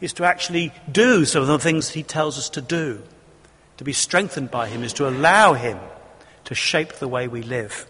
It's 0.00 0.14
to 0.14 0.24
actually 0.24 0.72
do 0.90 1.24
some 1.24 1.42
of 1.42 1.48
the 1.48 1.58
things 1.58 1.88
that 1.88 1.94
He 1.94 2.02
tells 2.02 2.38
us 2.38 2.48
to 2.50 2.62
do. 2.62 3.02
To 3.76 3.84
be 3.84 3.92
strengthened 3.92 4.50
by 4.50 4.68
Him 4.68 4.82
is 4.82 4.94
to 4.94 5.08
allow 5.08 5.52
Him 5.52 5.78
to 6.44 6.54
shape 6.54 6.94
the 6.94 7.08
way 7.08 7.28
we 7.28 7.42
live, 7.42 7.86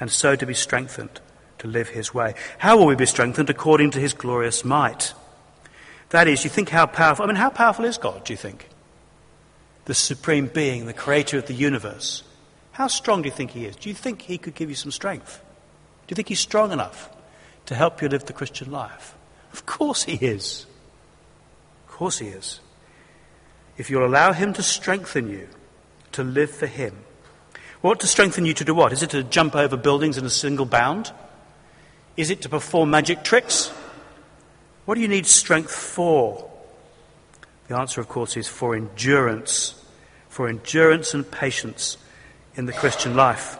and 0.00 0.10
so 0.10 0.34
to 0.34 0.46
be 0.46 0.54
strengthened 0.54 1.20
to 1.58 1.68
live 1.68 1.90
His 1.90 2.12
way. 2.12 2.34
How 2.58 2.76
will 2.76 2.86
we 2.86 2.96
be 2.96 3.06
strengthened? 3.06 3.48
According 3.48 3.92
to 3.92 4.00
His 4.00 4.12
glorious 4.12 4.64
might. 4.64 5.14
That 6.12 6.28
is, 6.28 6.44
you 6.44 6.50
think 6.50 6.68
how 6.68 6.84
powerful, 6.84 7.24
I 7.24 7.26
mean, 7.26 7.36
how 7.36 7.48
powerful 7.48 7.86
is 7.86 7.96
God, 7.96 8.24
do 8.24 8.34
you 8.34 8.36
think? 8.36 8.68
The 9.86 9.94
supreme 9.94 10.46
being, 10.46 10.84
the 10.84 10.92
creator 10.92 11.38
of 11.38 11.46
the 11.46 11.54
universe. 11.54 12.22
How 12.72 12.86
strong 12.86 13.22
do 13.22 13.28
you 13.28 13.34
think 13.34 13.52
he 13.52 13.64
is? 13.64 13.76
Do 13.76 13.88
you 13.88 13.94
think 13.94 14.20
he 14.20 14.36
could 14.36 14.54
give 14.54 14.68
you 14.68 14.74
some 14.74 14.90
strength? 14.90 15.42
Do 16.06 16.12
you 16.12 16.14
think 16.14 16.28
he's 16.28 16.38
strong 16.38 16.70
enough 16.70 17.08
to 17.64 17.74
help 17.74 18.02
you 18.02 18.08
live 18.08 18.26
the 18.26 18.34
Christian 18.34 18.70
life? 18.70 19.14
Of 19.54 19.64
course 19.64 20.02
he 20.02 20.16
is. 20.16 20.66
Of 21.86 21.94
course 21.94 22.18
he 22.18 22.28
is. 22.28 22.60
If 23.78 23.88
you'll 23.88 24.06
allow 24.06 24.32
him 24.32 24.52
to 24.52 24.62
strengthen 24.62 25.30
you 25.30 25.48
to 26.12 26.22
live 26.22 26.50
for 26.50 26.66
him. 26.66 26.94
What 27.80 28.00
to 28.00 28.06
strengthen 28.06 28.44
you 28.44 28.52
to 28.52 28.64
do 28.66 28.74
what? 28.74 28.92
Is 28.92 29.02
it 29.02 29.10
to 29.10 29.22
jump 29.22 29.56
over 29.56 29.78
buildings 29.78 30.18
in 30.18 30.26
a 30.26 30.30
single 30.30 30.66
bound? 30.66 31.10
Is 32.18 32.28
it 32.28 32.42
to 32.42 32.50
perform 32.50 32.90
magic 32.90 33.24
tricks? 33.24 33.72
What 34.84 34.96
do 34.96 35.00
you 35.00 35.08
need 35.08 35.26
strength 35.26 35.70
for? 35.70 36.50
The 37.68 37.76
answer, 37.76 38.00
of 38.00 38.08
course, 38.08 38.36
is 38.36 38.48
for 38.48 38.74
endurance, 38.74 39.82
for 40.28 40.48
endurance 40.48 41.14
and 41.14 41.28
patience 41.30 41.96
in 42.56 42.66
the 42.66 42.72
Christian 42.72 43.14
life. 43.14 43.58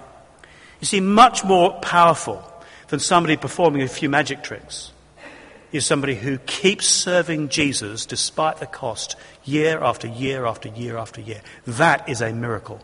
You 0.80 0.86
see, 0.86 1.00
much 1.00 1.44
more 1.44 1.78
powerful 1.80 2.46
than 2.88 2.98
somebody 2.98 3.36
performing 3.36 3.82
a 3.82 3.88
few 3.88 4.08
magic 4.08 4.42
tricks 4.42 4.90
is 5.70 5.86
somebody 5.86 6.14
who 6.14 6.38
keeps 6.38 6.86
serving 6.86 7.48
Jesus 7.48 8.04
despite 8.04 8.58
the 8.58 8.66
cost 8.66 9.16
year 9.44 9.82
after 9.82 10.06
year 10.06 10.44
after 10.44 10.68
year 10.68 10.98
after 10.98 11.20
year. 11.20 11.40
That 11.66 12.08
is 12.08 12.20
a 12.20 12.32
miracle. 12.32 12.80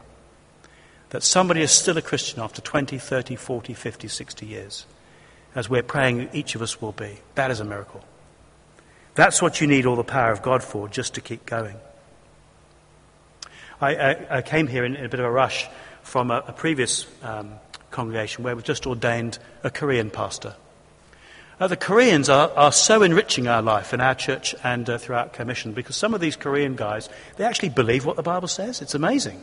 That 1.10 1.22
somebody 1.22 1.60
is 1.60 1.70
still 1.70 1.98
a 1.98 2.02
Christian 2.02 2.40
after 2.40 2.62
20, 2.62 2.98
30, 2.98 3.36
40, 3.36 3.74
50, 3.74 4.08
60 4.08 4.46
years, 4.46 4.86
as 5.54 5.68
we're 5.68 5.82
praying 5.82 6.30
each 6.32 6.54
of 6.54 6.62
us 6.62 6.80
will 6.80 6.92
be. 6.92 7.18
That 7.34 7.50
is 7.50 7.60
a 7.60 7.64
miracle. 7.64 8.02
That's 9.18 9.42
what 9.42 9.60
you 9.60 9.66
need 9.66 9.84
all 9.84 9.96
the 9.96 10.04
power 10.04 10.30
of 10.30 10.42
God 10.42 10.62
for, 10.62 10.88
just 10.88 11.14
to 11.14 11.20
keep 11.20 11.44
going. 11.44 11.74
I, 13.80 13.96
I, 13.96 14.36
I 14.36 14.42
came 14.42 14.68
here 14.68 14.84
in, 14.84 14.94
in, 14.94 15.04
a 15.04 15.08
bit 15.08 15.18
of 15.18 15.26
a 15.26 15.30
rush 15.30 15.66
from 16.02 16.30
a, 16.30 16.44
a 16.46 16.52
previous 16.52 17.04
um, 17.24 17.54
congregation 17.90 18.44
where 18.44 18.54
we've 18.54 18.64
just 18.64 18.86
ordained 18.86 19.40
a 19.64 19.70
Korean 19.70 20.08
pastor. 20.10 20.54
Uh, 21.58 21.66
the 21.66 21.76
Koreans 21.76 22.28
are, 22.28 22.52
are 22.52 22.70
so 22.70 23.02
enriching 23.02 23.48
our 23.48 23.60
life 23.60 23.92
in 23.92 24.00
our 24.00 24.14
church 24.14 24.54
and 24.62 24.88
uh, 24.88 24.98
throughout 24.98 25.32
Co-Mission 25.32 25.72
because 25.72 25.96
some 25.96 26.14
of 26.14 26.20
these 26.20 26.36
Korean 26.36 26.76
guys, 26.76 27.08
they 27.38 27.44
actually 27.44 27.70
believe 27.70 28.06
what 28.06 28.14
the 28.14 28.22
Bible 28.22 28.46
says. 28.46 28.80
It's 28.80 28.94
amazing. 28.94 29.42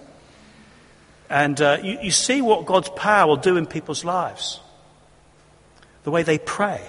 And 1.30 1.60
uh, 1.60 1.80
you, 1.84 2.00
you 2.02 2.12
see 2.12 2.42
what 2.42 2.66
God's 2.66 2.88
power 2.92 3.28
will 3.28 3.36
do 3.36 3.58
in 3.58 3.66
people's 3.66 4.06
lives. 4.06 4.62
The 6.04 6.12
way 6.12 6.24
they 6.24 6.38
pray. 6.38 6.82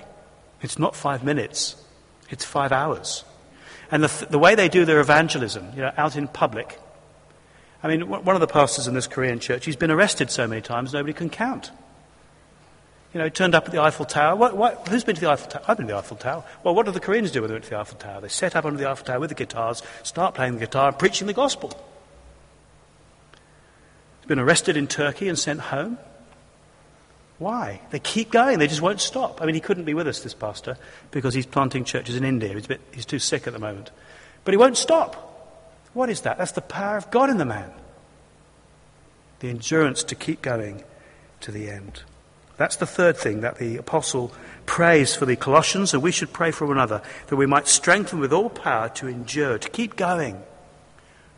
It's 0.63 0.79
not 0.79 0.95
five 0.95 1.25
minutes. 1.25 1.83
It's 2.31 2.45
five 2.45 2.73
hours. 2.73 3.25
And 3.91 4.03
the, 4.03 4.27
the 4.27 4.39
way 4.39 4.55
they 4.55 4.69
do 4.69 4.85
their 4.85 5.01
evangelism, 5.01 5.71
you 5.75 5.83
know, 5.83 5.93
out 5.97 6.17
in 6.17 6.29
public. 6.29 6.79
I 7.83 7.89
mean, 7.89 8.09
one 8.09 8.35
of 8.35 8.41
the 8.41 8.47
pastors 8.47 8.89
in 8.89 8.95
this 8.95 9.07
Korean 9.07 9.39
church, 9.39 9.65
he's 9.65 9.77
been 9.77 9.91
arrested 9.91 10.31
so 10.31 10.49
many 10.49 10.61
times 10.61 10.93
nobody 10.93 11.13
can 11.13 11.31
count. 11.31 11.71
You 13.15 13.21
know, 13.21 13.29
turned 13.29 13.55
up 13.55 13.67
at 13.67 13.73
the 13.73 13.81
Eiffel 13.81 14.05
Tower. 14.05 14.37
What, 14.37 14.57
what, 14.57 14.89
who's 14.89 15.05
been 15.05 15.15
to 15.15 15.21
the 15.21 15.31
Eiffel 15.31 15.49
Tower? 15.49 15.63
I've 15.69 15.77
been 15.77 15.87
to 15.87 15.93
the 15.93 15.99
Eiffel 15.99 16.17
Tower. 16.17 16.45
Well, 16.65 16.75
what 16.75 16.87
do 16.87 16.93
the 16.93 17.01
Koreans 17.01 17.31
do 17.31 17.41
when 17.41 17.49
they 17.49 17.55
went 17.55 17.65
to 17.65 17.71
the 17.71 17.79
Eiffel 17.79 17.97
Tower? 17.97 18.21
They 18.21 18.29
set 18.29 18.57
up 18.57 18.65
under 18.65 18.79
the 18.79 18.91
Eiffel 18.91 19.07
Tower 19.07 19.21
with 19.21 19.31
the 19.31 19.37
guitars, 19.37 19.83
start 20.03 20.35
playing 20.35 20.55
the 20.55 20.61
guitar, 20.61 20.89
and 20.89 20.99
preaching 20.99 21.27
the 21.27 21.33
gospel. 21.33 21.71
He's 24.21 24.29
been 24.29 24.39
arrested 24.41 24.77
in 24.77 24.87
Turkey 24.87 25.29
and 25.29 25.39
sent 25.39 25.61
home. 25.61 25.99
Why? 27.39 27.81
They 27.91 27.99
keep 27.99 28.31
going. 28.31 28.59
They 28.59 28.67
just 28.67 28.81
won't 28.81 29.01
stop. 29.01 29.43
I 29.43 29.47
mean, 29.47 29.55
he 29.55 29.61
couldn't 29.61 29.85
be 29.85 29.95
with 29.95 30.09
us, 30.09 30.21
this 30.21 30.35
pastor, 30.35 30.79
because 31.11 31.35
he's 31.35 31.47
planting 31.47 31.85
churches 31.85 32.17
in 32.17 32.25
India. 32.25 32.55
He's, 32.55 32.67
bit, 32.67 32.81
he's 32.93 33.05
too 33.05 33.19
sick 33.19 33.47
at 33.47 33.53
the 33.53 33.59
moment. 33.59 33.91
But 34.45 34.55
he 34.55 34.59
won't 34.59 34.77
stop. 34.77 35.23
What 35.93 36.09
is 36.09 36.23
that? 36.23 36.39
That's 36.39 36.53
the 36.53 36.63
power 36.63 36.97
of 36.97 37.11
God 37.11 37.29
in 37.29 37.37
the 37.37 37.45
man. 37.45 37.71
The 39.41 39.51
endurance 39.51 40.03
to 40.05 40.15
keep 40.15 40.41
going 40.41 40.83
to 41.43 41.53
the 41.53 41.69
end. 41.69 42.03
That's 42.57 42.77
the 42.77 42.87
third 42.87 43.19
thing 43.19 43.43
that 43.43 43.59
the 43.59 43.77
apostle 43.77 44.33
prays 44.65 45.15
for 45.15 45.27
the 45.27 45.37
Colossians, 45.37 45.93
and 45.93 46.03
we 46.03 46.13
should 46.13 46.33
pray 46.33 46.51
for 46.51 46.67
one 46.67 46.79
another, 46.79 47.03
that 47.27 47.37
we 47.37 47.45
might 47.45 47.69
strengthen 47.69 48.19
with 48.19 48.33
all 48.33 48.49
power 48.49 48.89
to 48.91 49.09
endure, 49.09 49.59
to 49.59 49.69
keep 49.69 49.97
going 49.97 50.43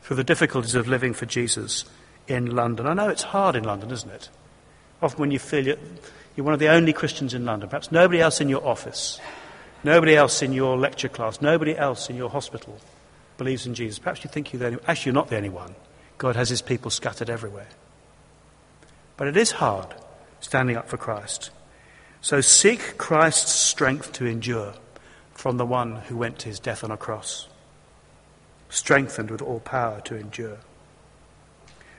through 0.03 0.17
the 0.17 0.25
difficulties 0.25 0.77
of 0.77 0.87
living 0.87 1.13
for 1.13 1.27
Jesus 1.27 1.85
in 2.29 2.55
London. 2.55 2.87
I 2.87 2.95
know 2.95 3.09
it's 3.09 3.25
hard 3.25 3.57
in 3.57 3.65
London, 3.65 3.91
isn't 3.91 4.11
it? 4.11 4.29
Often 5.01 5.21
when 5.21 5.31
you 5.31 5.39
feel 5.39 5.67
you're, 5.67 5.77
you're 6.37 6.45
one 6.45 6.55
of 6.55 6.61
the 6.61 6.69
only 6.69 6.93
Christians 6.93 7.35
in 7.35 7.45
London, 7.45 7.69
perhaps 7.69 7.93
nobody 7.93 8.21
else 8.21 8.41
in 8.41 8.49
your 8.49 8.67
office, 8.67 9.21
nobody 9.85 10.17
else 10.17 10.43
in 10.43 10.53
your 10.53 10.77
lecture 10.77 11.09
class, 11.09 11.41
nobody 11.41 11.77
else 11.77 12.11
in 12.11 12.17
your 12.17 12.31
hospital 12.31 12.79
believes 13.37 13.67
in 13.67 13.75
Jesus. 13.75 13.99
Perhaps 13.99 14.25
you 14.25 14.31
think 14.31 14.53
you're 14.53 14.61
the 14.61 14.67
only 14.67 14.79
Actually, 14.87 15.11
you're 15.11 15.15
not 15.15 15.29
the 15.29 15.37
only 15.37 15.49
one. 15.49 15.75
God 16.19 16.37
has 16.37 16.49
his 16.49 16.63
people 16.63 16.91
scattered 16.91 17.31
everywhere. 17.31 17.69
But 19.17 19.29
it 19.29 19.37
is 19.37 19.53
hard 19.53 19.95
standing 20.41 20.77
up 20.77 20.89
for 20.89 20.97
Christ. 20.97 21.51
So 22.21 22.41
seek 22.41 22.99
Christ's 22.99 23.53
strength 23.53 24.13
to 24.15 24.27
endure 24.27 24.75
from 25.33 25.57
the 25.57 25.67
one 25.67 25.97
who 25.97 26.17
went 26.17 26.41
to 26.41 26.49
his 26.49 26.59
death 26.59 26.83
on 26.83 26.91
a 26.91 26.97
cross, 26.97 27.49
strengthened 28.69 29.31
with 29.31 29.41
all 29.41 29.61
power 29.61 30.01
to 30.03 30.17
endure. 30.17 30.59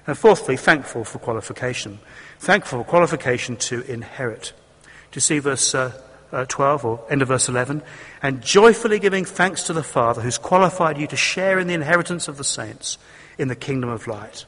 And 0.10 0.17
fourthly, 0.17 0.58
thankful 0.58 1.04
for 1.04 1.19
qualification. 1.19 2.00
Thankful 2.39 2.80
for 2.80 2.89
qualification 2.89 3.58
to 3.58 3.82
inherit. 3.82 4.54
Do 4.84 5.17
you 5.17 5.22
see 5.22 5.38
verse 5.38 5.76
uh, 5.76 6.02
uh, 6.32 6.45
12 6.50 6.84
or 6.84 7.06
end 7.12 7.22
of 7.22 7.28
verse 7.28 7.48
11? 7.48 7.84
And 8.24 8.41
joyfully 8.41 8.98
giving 8.98 9.24
thanks 9.24 9.65
to 9.65 9.74
the 9.74 9.84
Father 9.84 10.24
who's 10.24 10.39
qualified 10.39 10.98
you 10.98 11.06
to 11.06 11.15
share 11.15 11.60
in 11.60 11.67
the 11.67 11.76
inheritance 11.76 12.28
of 12.28 12.38
the 12.38 12.43
saints 12.43 12.98
in 13.38 13.50
the 13.50 13.56
kingdom 13.56 13.91
of 13.91 14.08
light. 14.08 14.45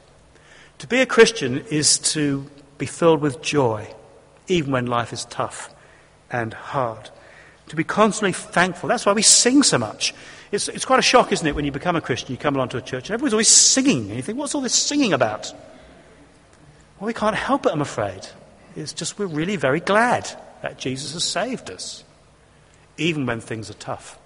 To 0.78 0.88
be 0.88 1.00
a 1.00 1.06
Christian 1.06 1.58
is 1.70 1.96
to 2.10 2.50
be 2.78 2.86
filled 2.86 3.20
with 3.20 3.40
joy, 3.40 3.86
even 4.48 4.72
when 4.72 4.86
life 4.86 5.12
is 5.12 5.26
tough 5.26 5.72
and 6.28 6.52
hard. 6.52 7.08
To 7.68 7.76
be 7.76 7.84
constantly 7.84 8.32
thankful. 8.32 8.88
That's 8.88 9.06
why 9.06 9.12
we 9.12 9.22
sing 9.22 9.62
so 9.62 9.78
much. 9.78 10.12
It's, 10.52 10.68
it's 10.68 10.84
quite 10.84 10.98
a 10.98 11.02
shock, 11.02 11.32
isn't 11.32 11.46
it, 11.46 11.56
when 11.56 11.64
you 11.64 11.72
become 11.72 11.96
a 11.96 12.00
Christian, 12.00 12.30
you 12.30 12.36
come 12.36 12.54
along 12.54 12.68
to 12.70 12.76
a 12.76 12.82
church 12.82 13.08
and 13.08 13.14
everyone's 13.14 13.32
always 13.32 13.48
singing. 13.48 14.08
And 14.08 14.16
you 14.16 14.22
think, 14.22 14.38
what's 14.38 14.54
all 14.54 14.60
this 14.60 14.74
singing 14.74 15.12
about? 15.12 15.52
Well, 17.00 17.06
we 17.06 17.14
can't 17.14 17.34
help 17.34 17.66
it, 17.66 17.72
I'm 17.72 17.80
afraid. 17.80 18.26
It's 18.76 18.92
just 18.92 19.18
we're 19.18 19.26
really 19.26 19.56
very 19.56 19.80
glad 19.80 20.30
that 20.60 20.78
Jesus 20.78 21.14
has 21.14 21.24
saved 21.24 21.70
us, 21.70 22.04
even 22.98 23.26
when 23.26 23.40
things 23.40 23.70
are 23.70 23.74
tough. 23.74 24.18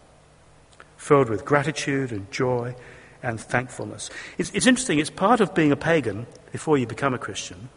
Filled 0.97 1.31
with 1.31 1.45
gratitude 1.45 2.11
and 2.11 2.31
joy 2.33 2.75
and 3.23 3.41
thankfulness. 3.41 4.11
It's, 4.37 4.51
it's 4.51 4.67
interesting, 4.67 4.99
it's 4.99 5.11
part 5.11 5.41
of 5.41 5.55
being 5.55 5.73
a 5.73 5.77
pagan 5.77 6.27
before 6.51 6.77
you 6.77 6.87
become 6.87 7.15
a 7.15 7.19
Christian 7.19 7.69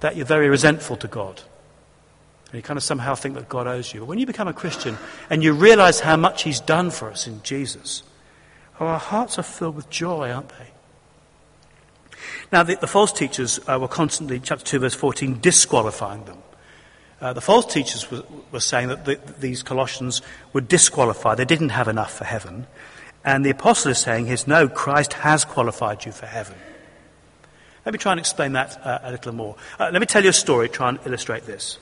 that 0.00 0.16
you're 0.16 0.26
very 0.26 0.48
resentful 0.48 0.96
to 0.96 1.08
God. 1.08 1.42
And 2.48 2.56
you 2.56 2.62
kind 2.62 2.76
of 2.78 2.82
somehow 2.82 3.14
think 3.14 3.34
that 3.34 3.48
God 3.48 3.66
owes 3.66 3.92
you. 3.92 4.00
But 4.00 4.06
when 4.06 4.18
you 4.18 4.26
become 4.26 4.48
a 4.48 4.54
Christian 4.54 4.96
and 5.28 5.42
you 5.42 5.52
realize 5.52 6.00
how 6.00 6.16
much 6.16 6.44
He's 6.44 6.60
done 6.60 6.90
for 6.90 7.10
us 7.10 7.26
in 7.26 7.42
Jesus, 7.42 8.02
oh, 8.80 8.86
our 8.86 8.98
hearts 8.98 9.38
are 9.38 9.42
filled 9.42 9.76
with 9.76 9.90
joy, 9.90 10.30
aren't 10.30 10.48
they? 10.48 10.68
Now, 12.50 12.62
the, 12.62 12.76
the 12.76 12.86
false 12.86 13.12
teachers 13.12 13.60
uh, 13.68 13.78
were 13.78 13.88
constantly, 13.88 14.40
chapter 14.40 14.64
2, 14.64 14.78
verse 14.78 14.94
14, 14.94 15.40
disqualifying 15.40 16.24
them. 16.24 16.38
Uh, 17.20 17.32
the 17.32 17.40
false 17.40 17.66
teachers 17.66 18.10
were, 18.10 18.22
were 18.52 18.60
saying 18.60 18.88
that 18.88 19.04
the, 19.04 19.20
these 19.38 19.62
Colossians 19.62 20.22
were 20.52 20.60
disqualified. 20.60 21.36
They 21.36 21.44
didn't 21.44 21.70
have 21.70 21.88
enough 21.88 22.16
for 22.16 22.24
heaven. 22.24 22.66
And 23.24 23.44
the 23.44 23.50
apostle 23.50 23.90
is 23.90 23.98
saying, 23.98 24.28
"Is 24.28 24.46
no, 24.46 24.68
Christ 24.68 25.12
has 25.14 25.44
qualified 25.44 26.06
you 26.06 26.12
for 26.12 26.26
heaven. 26.26 26.54
Let 27.84 27.92
me 27.92 27.98
try 27.98 28.12
and 28.12 28.20
explain 28.20 28.52
that 28.52 28.80
uh, 28.86 29.00
a 29.02 29.10
little 29.10 29.32
more. 29.32 29.56
Uh, 29.78 29.90
let 29.92 30.00
me 30.00 30.06
tell 30.06 30.22
you 30.22 30.30
a 30.30 30.32
story, 30.32 30.68
try 30.68 30.90
and 30.90 30.98
illustrate 31.04 31.44
this. 31.44 31.78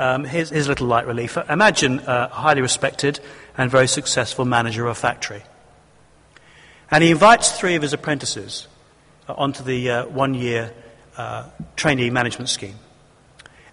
Um, 0.00 0.24
here's, 0.24 0.48
here's, 0.48 0.64
a 0.64 0.70
little 0.70 0.86
light 0.86 1.06
relief. 1.06 1.36
Imagine 1.50 1.98
a 2.06 2.26
highly 2.28 2.62
respected 2.62 3.20
and 3.58 3.70
very 3.70 3.86
successful 3.86 4.46
manager 4.46 4.86
of 4.86 4.92
a 4.92 4.94
factory. 4.94 5.42
And 6.90 7.04
he 7.04 7.10
invites 7.10 7.52
three 7.52 7.74
of 7.74 7.82
his 7.82 7.92
apprentices 7.92 8.66
uh, 9.28 9.34
onto 9.34 9.62
the 9.62 9.90
uh, 9.90 10.06
one 10.06 10.32
year 10.32 10.72
uh, 11.18 11.50
trainee 11.76 12.08
management 12.08 12.48
scheme. 12.48 12.76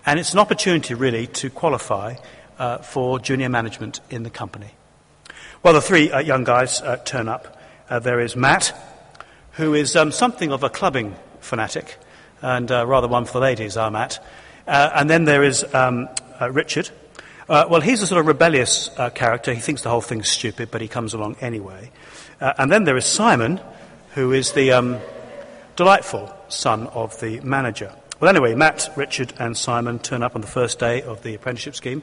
And 0.05 0.19
it's 0.19 0.33
an 0.33 0.39
opportunity, 0.39 0.95
really, 0.95 1.27
to 1.27 1.49
qualify 1.49 2.15
uh, 2.59 2.79
for 2.79 3.19
junior 3.19 3.47
management 3.47 4.01
in 4.09 4.23
the 4.23 4.29
company. 4.29 4.71
Well, 5.63 5.75
the 5.75 5.81
three 5.81 6.11
uh, 6.11 6.19
young 6.19 6.43
guys 6.43 6.81
uh, 6.81 6.97
turn 6.97 7.29
up. 7.29 7.57
There 8.01 8.19
is 8.19 8.35
Matt, 8.35 8.75
who 9.51 9.73
is 9.73 9.95
um, 9.95 10.11
something 10.11 10.51
of 10.51 10.61
a 10.61 10.69
clubbing 10.69 11.15
fanatic, 11.39 11.95
and 12.41 12.69
rather 12.69 13.07
one 13.07 13.23
for 13.23 13.31
the 13.31 13.39
ladies, 13.39 13.77
our 13.77 13.89
Matt. 13.89 14.19
Uh, 14.67 14.91
and 14.95 15.09
then 15.09 15.25
there 15.25 15.43
is 15.43 15.63
um, 15.73 16.09
Richard. 16.51 16.89
well, 17.47 17.81
he's 17.81 18.01
a 18.01 18.07
sort 18.07 18.19
of 18.19 18.27
rebellious 18.27 18.89
character. 19.15 19.53
He 19.53 19.61
thinks 19.61 19.81
the 19.81 19.89
whole 19.89 20.01
thing's 20.01 20.29
stupid, 20.29 20.69
but 20.71 20.81
he 20.81 20.87
comes 20.87 21.13
along 21.13 21.37
anyway. 21.41 21.91
and 22.39 22.71
then 22.71 22.83
there 22.83 22.97
is 22.97 23.05
Simon, 23.05 23.61
who 24.13 24.33
is 24.33 24.51
the 24.53 24.73
um, 24.73 24.97
delightful 25.75 26.33
son 26.49 26.87
of 26.87 27.19
the 27.19 27.39
manager. 27.41 27.93
Well, 28.19 28.29
anyway, 28.29 28.55
Matt, 28.55 28.89
Richard, 28.95 29.31
and 29.37 29.55
Simon 29.55 29.99
turn 29.99 30.23
up 30.23 30.33
on 30.33 30.41
the 30.41 30.47
first 30.47 30.79
day 30.79 31.03
of 31.03 31.21
the 31.21 31.35
apprenticeship 31.35 31.75
scheme, 31.75 32.01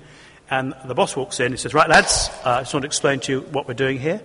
and 0.48 0.72
the 0.84 0.94
boss 0.94 1.16
walks 1.16 1.40
in 1.40 1.46
and 1.46 1.58
says, 1.58 1.74
Right, 1.74 1.88
lads, 1.88 2.30
uh, 2.44 2.50
I 2.50 2.60
just 2.60 2.72
want 2.72 2.84
to 2.84 2.86
explain 2.86 3.18
to 3.20 3.32
you 3.32 3.40
what 3.40 3.66
we're 3.66 3.74
doing 3.74 3.98
here. 3.98 4.22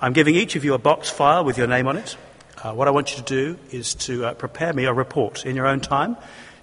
I'm 0.00 0.12
giving 0.12 0.36
each 0.36 0.54
of 0.54 0.64
you 0.64 0.74
a 0.74 0.78
box 0.78 1.10
file 1.10 1.44
with 1.44 1.58
your 1.58 1.66
name 1.66 1.88
on 1.88 1.96
it. 1.96 2.16
Uh, 2.62 2.74
what 2.74 2.86
I 2.86 2.92
want 2.92 3.10
you 3.10 3.16
to 3.16 3.22
do 3.24 3.58
is 3.72 3.94
to 3.94 4.26
uh, 4.26 4.34
prepare 4.34 4.72
me 4.72 4.84
a 4.84 4.92
report 4.92 5.44
in 5.44 5.56
your 5.56 5.66
own 5.66 5.80
time. 5.80 6.16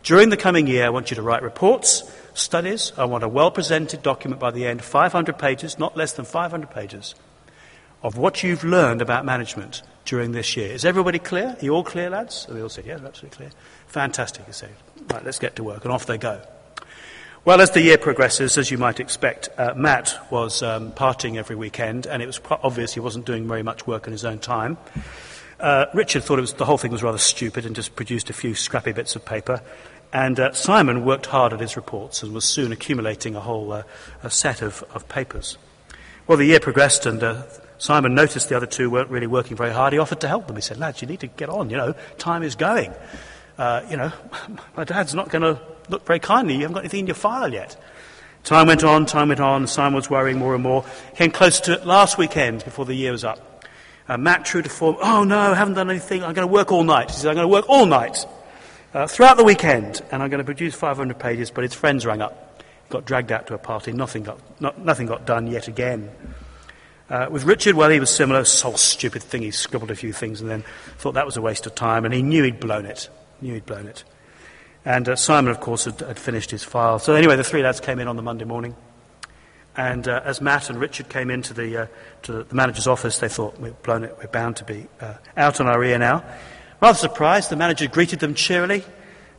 During 0.04 0.28
the 0.28 0.38
coming 0.38 0.68
year, 0.68 0.86
I 0.86 0.90
want 0.90 1.12
you 1.12 1.16
to 1.16 1.22
write 1.22 1.44
reports, 1.44 2.04
studies. 2.34 2.92
I 2.98 3.06
want 3.06 3.24
a 3.24 3.30
well 3.30 3.52
presented 3.52 4.04
document 4.04 4.38
by 4.38 4.52
the 4.52 4.68
end, 4.68 4.84
500 4.84 5.38
pages, 5.38 5.80
not 5.80 5.96
less 5.96 6.12
than 6.12 6.26
500 6.26 6.70
pages, 6.70 7.16
of 8.02 8.18
what 8.18 8.44
you've 8.44 8.66
learned 8.66 9.02
about 9.02 9.24
management 9.24 9.82
during 10.04 10.34
this 10.34 10.58
year. 10.58 10.70
Is 10.74 10.84
everybody 10.84 11.20
clear? 11.20 11.56
Are 11.58 11.66
you 11.66 11.74
all 11.74 11.86
clear, 11.86 12.10
lads? 12.10 12.46
And 12.50 12.58
they 12.58 12.62
all 12.62 12.68
said, 12.68 12.86
yes, 12.86 13.00
absolutely 13.02 13.38
clear. 13.38 13.50
Fantastic, 13.88 14.46
he 14.46 14.52
said. 14.52 14.72
Right, 15.10 15.24
let's 15.24 15.40
get 15.40 15.56
to 15.56 15.64
work. 15.64 15.86
And 15.86 15.94
off 15.94 16.06
they 16.06 16.18
go. 16.18 16.42
Well, 17.46 17.62
as 17.62 17.72
the 17.72 17.82
year 17.82 17.98
progresses, 17.98 18.58
as 18.58 18.72
you 18.72 18.78
might 18.78 19.00
expect, 19.00 19.48
uh, 19.58 19.74
Matt 19.74 20.18
was 20.30 20.62
um, 20.62 20.92
partying 20.92 21.38
every 21.38 21.56
weekend, 21.56 22.08
and 22.08 22.22
it 22.22 22.26
was 22.26 22.40
quite 22.40 22.60
obvious 22.62 22.94
he 22.94 23.00
wasn't 23.00 23.26
doing 23.26 23.48
very 23.48 23.64
much 23.64 23.88
work 23.88 24.06
in 24.06 24.12
his 24.12 24.26
own 24.26 24.40
time. 24.40 24.78
Uh, 25.64 25.86
Richard 25.94 26.24
thought 26.24 26.40
was, 26.40 26.54
the 26.54 26.66
whole 26.66 26.78
thing 26.78 26.92
was 26.92 27.04
rather 27.04 27.18
stupid 27.18 27.66
and 27.66 27.74
just 27.74 27.96
produced 27.96 28.30
a 28.30 28.34
few 28.34 28.54
scrappy 28.54 28.92
bits 28.92 29.16
of 29.16 29.24
paper. 29.24 29.62
And 30.14 30.40
uh, 30.40 30.54
Simon 30.54 31.04
worked 31.04 31.26
hard 31.26 31.54
at 31.54 31.60
his 31.60 31.76
reports 31.76 32.22
and 32.22 32.34
was 32.34 32.46
soon 32.46 32.72
accumulating 32.72 33.36
a 33.36 33.40
whole 33.40 33.72
uh, 33.72 33.84
a 34.22 34.30
set 34.30 34.62
of, 34.62 34.84
of 34.94 35.10
papers. 35.10 35.58
Well, 36.28 36.38
the 36.38 36.46
year 36.46 36.60
progressed, 36.60 37.08
and 37.08 37.22
uh, 37.22 37.44
Simon 37.80 38.14
noticed 38.14 38.48
the 38.48 38.56
other 38.56 38.68
two 38.68 38.92
weren't 38.92 39.10
really 39.10 39.26
working 39.26 39.58
very 39.58 39.74
hard. 39.74 39.92
He 39.92 39.98
offered 39.98 40.22
to 40.22 40.28
help 40.28 40.46
them. 40.46 40.56
He 40.56 40.62
said, 40.62 40.78
Lads, 40.78 41.02
you 41.02 41.08
need 41.08 41.22
to 41.22 41.28
get 41.28 41.50
on. 41.50 41.72
You 41.72 41.78
know, 41.78 41.96
time 42.20 42.44
is 42.44 42.54
going. 42.54 42.94
Uh, 43.58 43.82
you 43.90 43.98
know, 43.98 44.12
my 44.78 44.84
dad's 44.84 45.16
not 45.16 45.30
going 45.30 45.42
to 45.42 45.60
look 45.90 46.06
very 46.06 46.20
kindly. 46.20 46.54
You 46.54 46.62
haven't 46.62 46.76
got 46.76 46.82
anything 46.82 47.02
in 47.02 47.08
your 47.08 47.16
file 47.16 47.52
yet. 47.52 47.76
Time 48.44 48.68
went 48.68 48.84
on, 48.84 49.08
time 49.08 49.30
went 49.30 49.40
on. 49.40 49.66
Simon 49.66 49.96
was 49.96 50.12
worrying 50.12 50.38
more 50.38 50.54
and 50.54 50.62
more. 50.62 50.86
Came 51.16 51.32
close 51.32 51.60
to 51.62 51.74
it 51.74 51.88
last 51.88 52.20
weekend 52.20 52.64
before 52.64 52.86
the 52.86 52.94
year 52.94 53.12
was 53.12 53.24
up. 53.24 53.66
Uh, 54.08 54.18
Matt, 54.18 54.46
true 54.46 54.62
to 54.62 54.70
form, 54.70 54.98
oh 55.02 55.24
no, 55.24 55.40
I 55.40 55.56
haven't 55.56 55.74
done 55.74 55.90
anything. 55.90 56.24
I'm 56.24 56.34
going 56.34 56.48
to 56.48 56.54
work 56.54 56.72
all 56.72 56.84
night. 56.84 57.10
He 57.10 57.18
said, 57.18 57.30
I'm 57.30 57.36
going 57.36 57.46
to 57.46 57.52
work 57.52 57.66
all 57.68 57.88
night 57.88 58.28
uh, 58.94 59.08
throughout 59.08 59.38
the 59.38 59.44
weekend, 59.44 60.02
and 60.12 60.22
I'm 60.22 60.30
going 60.30 60.40
to 60.40 60.46
produce 60.46 60.76
500 60.76 61.18
pages. 61.18 61.52
But 61.52 61.64
his 61.64 61.74
friends 61.74 62.06
rang 62.06 62.22
up. 62.22 62.62
Got 62.90 63.06
dragged 63.06 63.32
out 63.32 63.48
to 63.48 63.54
a 63.54 63.58
party. 63.58 63.92
Nothing 63.92 64.24
got, 64.24 64.40
not, 64.62 64.80
nothing 64.80 65.08
got 65.08 65.26
done 65.26 65.48
yet 65.48 65.68
again. 65.68 66.12
Uh, 67.10 67.28
with 67.30 67.44
Richard, 67.44 67.76
well, 67.76 67.90
he 67.90 68.00
was 68.00 68.10
similar. 68.10 68.46
Sole 68.46 68.78
stupid 68.78 69.24
thing. 69.24 69.42
He 69.42 69.52
scribbled 69.52 69.92
a 69.92 69.96
few 69.96 70.14
things 70.14 70.42
and 70.42 70.50
then 70.50 70.64
thought 70.98 71.14
that 71.14 71.26
was 71.26 71.38
a 71.38 71.42
waste 71.42 71.66
of 71.66 71.76
time, 71.76 72.06
and 72.06 72.14
he 72.14 72.22
knew 72.22 72.44
he'd 72.44 72.60
blown 72.60 72.86
it. 72.86 73.10
Knew 73.42 73.54
he'd 73.54 73.66
blown 73.66 73.88
it. 73.88 74.04
And 74.86 75.08
uh, 75.08 75.16
Simon, 75.16 75.52
of 75.52 75.60
course, 75.60 75.86
had, 75.86 76.00
had, 76.00 76.20
finished 76.20 76.52
his 76.52 76.64
file. 76.64 77.00
So 77.00 77.16
anyway, 77.16 77.36
the 77.36 77.44
three 77.44 77.64
lads 77.64 77.80
came 77.80 78.00
in 78.00 78.08
on 78.08 78.16
the 78.16 78.22
Monday 78.22 78.46
morning. 78.46 78.76
And 79.76 80.08
uh, 80.08 80.22
as 80.24 80.40
Matt 80.40 80.70
and 80.70 80.80
Richard 80.80 81.10
came 81.10 81.32
into 81.32 81.54
the, 81.54 81.84
uh, 81.84 81.88
to 82.24 82.44
the 82.44 82.56
manager's 82.56 82.86
office, 82.86 83.18
they 83.18 83.30
thought, 83.30 83.60
we've 83.60 83.82
blown 83.82 84.04
it, 84.04 84.16
we're 84.20 84.28
bound 84.28 84.58
to 84.58 84.66
be 84.66 84.88
uh, 85.02 85.16
out 85.36 85.60
on 85.60 85.68
our 85.68 85.84
ear 85.84 85.98
now. 85.98 86.24
Rather 86.84 86.98
surprised, 86.98 87.50
the 87.50 87.56
manager 87.56 87.88
greeted 87.88 88.20
them 88.20 88.34
cheerily. 88.34 88.84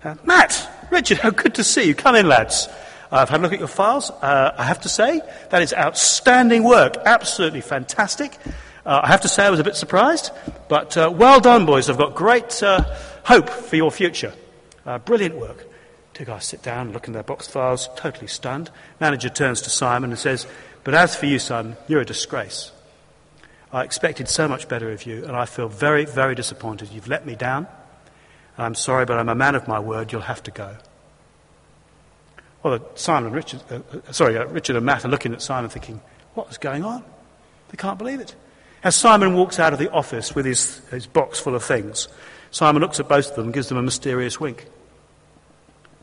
Uh, 0.03 0.15
Matt, 0.25 0.67
Richard, 0.91 1.19
how 1.19 1.29
good 1.29 1.57
to 1.57 1.63
see 1.63 1.83
you. 1.83 1.95
Come 1.95 2.17
in, 2.17 2.27
lads. 2.27 2.71
I've 3.13 3.29
had 3.29 3.41
a 3.41 3.43
look 3.43 3.53
at 3.53 3.59
your 3.59 3.69
files. 3.69 4.11
Uh, 4.11 4.55
I 4.57 4.65
have 4.65 4.81
to 4.81 4.89
say, 4.89 5.21
that 5.51 5.61
is 5.61 5.75
outstanding 5.75 6.65
work. 6.65 6.97
Absolutely 7.05 7.61
fantastic. 7.61 8.39
Uh, 8.87 9.03
I 9.05 9.09
have 9.09 9.21
to 9.21 9.29
say, 9.29 9.45
I 9.45 9.51
was 9.51 9.61
a 9.61 9.65
bit 9.65 9.77
surprised. 9.77 10.31
But 10.71 10.97
uh, 10.97 11.13
well 11.15 11.39
done, 11.39 11.67
boys. 11.67 11.91
I've 11.91 11.99
got 11.99 12.15
great 12.15 12.63
uh, 12.63 12.83
hope 13.25 13.51
for 13.51 13.77
your 13.77 13.91
future. 13.91 14.33
Uh, 14.87 14.97
brilliant 14.97 15.35
work. 15.35 15.67
Two 16.15 16.25
guys 16.25 16.47
sit 16.47 16.63
down, 16.63 16.93
look 16.93 17.09
in 17.09 17.13
their 17.13 17.23
box 17.23 17.47
files, 17.47 17.91
totally 17.95 18.27
stunned. 18.27 18.71
Manager 19.01 19.29
turns 19.29 19.61
to 19.61 19.69
Simon 19.69 20.09
and 20.09 20.19
says, 20.19 20.47
But 20.83 20.95
as 20.95 21.15
for 21.15 21.27
you, 21.27 21.39
son, 21.39 21.77
you're 21.89 22.01
a 22.01 22.07
disgrace. 22.07 22.73
I 23.75 23.83
expected 23.83 24.29
so 24.29 24.47
much 24.47 24.69
better 24.69 24.93
of 24.93 25.05
you, 25.05 25.25
and 25.25 25.35
I 25.35 25.47
feel 25.47 25.69
very, 25.69 26.05
very 26.05 26.37
disappointed. 26.37 26.91
You've 26.93 27.09
let 27.09 27.27
me 27.27 27.35
down. 27.35 27.67
I'm 28.57 28.77
sorry, 28.77 29.05
but 29.05 29.19
I'm 29.19 29.29
a 29.29 29.35
man 29.35 29.57
of 29.57 29.67
my 29.67 29.81
word. 29.81 30.13
You'll 30.13 30.21
have 30.21 30.45
to 30.45 30.53
go. 30.53 30.77
Well, 32.63 32.79
Simon 32.95 33.27
and 33.27 33.35
Richard, 33.35 33.63
uh, 33.73 33.81
uh, 33.93 34.13
sorry, 34.13 34.39
uh, 34.39 34.47
Richard 34.47 34.77
and 34.77 34.87
Matt 34.87 35.05
are 35.05 35.09
looking 35.09 35.33
at 35.35 35.43
Simon 35.43 35.71
thinking, 35.71 36.01
what 36.35 36.49
is 36.53 36.57
going 36.57 36.85
on? 36.85 37.03
They 37.71 37.77
can't 37.77 37.99
believe 37.99 38.21
it. 38.21 38.37
As 38.85 38.95
Simon 38.95 39.35
walks 39.35 39.59
out 39.59 39.73
of 39.73 39.81
the 39.81 39.91
office 39.91 40.37
with 40.37 40.47
his, 40.47 40.79
his 40.91 41.09
box 41.09 41.41
full 41.41 41.57
of 41.57 41.65
things, 41.65 42.07
Simon 42.53 42.81
looks 42.81 43.01
at 43.01 43.09
both 43.09 43.31
of 43.31 43.35
them 43.35 43.47
and 43.47 43.55
gives 43.55 43.71
them 43.71 43.79
a 43.79 43.83
mysterious 43.83 44.39
wink. 44.39 44.69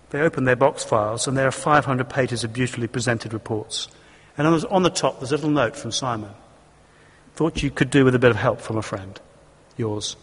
They 0.10 0.20
open 0.20 0.44
their 0.44 0.58
box 0.58 0.84
files, 0.84 1.26
and 1.26 1.38
there 1.38 1.48
are 1.48 1.52
500 1.52 2.10
pages 2.10 2.44
of 2.44 2.52
beautifully 2.52 2.88
presented 2.88 3.32
reports. 3.32 3.88
And 4.38 4.46
on 4.46 4.84
the 4.84 4.90
top, 4.90 5.20
there's 5.20 5.32
a 5.32 5.36
little 5.38 5.50
note 5.50 5.78
from 5.78 5.94
Simon. 5.94 6.32
Thought 7.36 7.64
you 7.64 7.72
could 7.72 7.90
do 7.90 8.06
with 8.06 8.16
a 8.16 8.20
bit 8.20 8.32
of 8.32 8.38
help 8.38 8.62
from 8.62 8.78
a 8.78 8.82
friend. 8.82 9.20
Yours, 9.78 10.16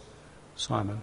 Simon. 0.55 1.01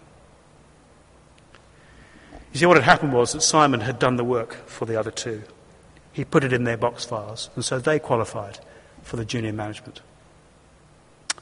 You 2.52 2.60
see, 2.60 2.66
what 2.66 2.76
had 2.76 2.84
happened 2.84 3.12
was 3.12 3.32
that 3.32 3.42
Simon 3.42 3.80
had 3.80 3.98
done 3.98 4.16
the 4.16 4.24
work 4.24 4.54
for 4.66 4.86
the 4.86 4.98
other 4.98 5.10
two. 5.10 5.42
He 6.12 6.24
put 6.24 6.44
it 6.44 6.52
in 6.52 6.64
their 6.64 6.78
box 6.78 7.04
files, 7.04 7.50
and 7.54 7.64
so 7.64 7.78
they 7.78 7.98
qualified 7.98 8.58
for 9.02 9.16
the 9.16 9.24
junior 9.24 9.52
management. 9.52 10.00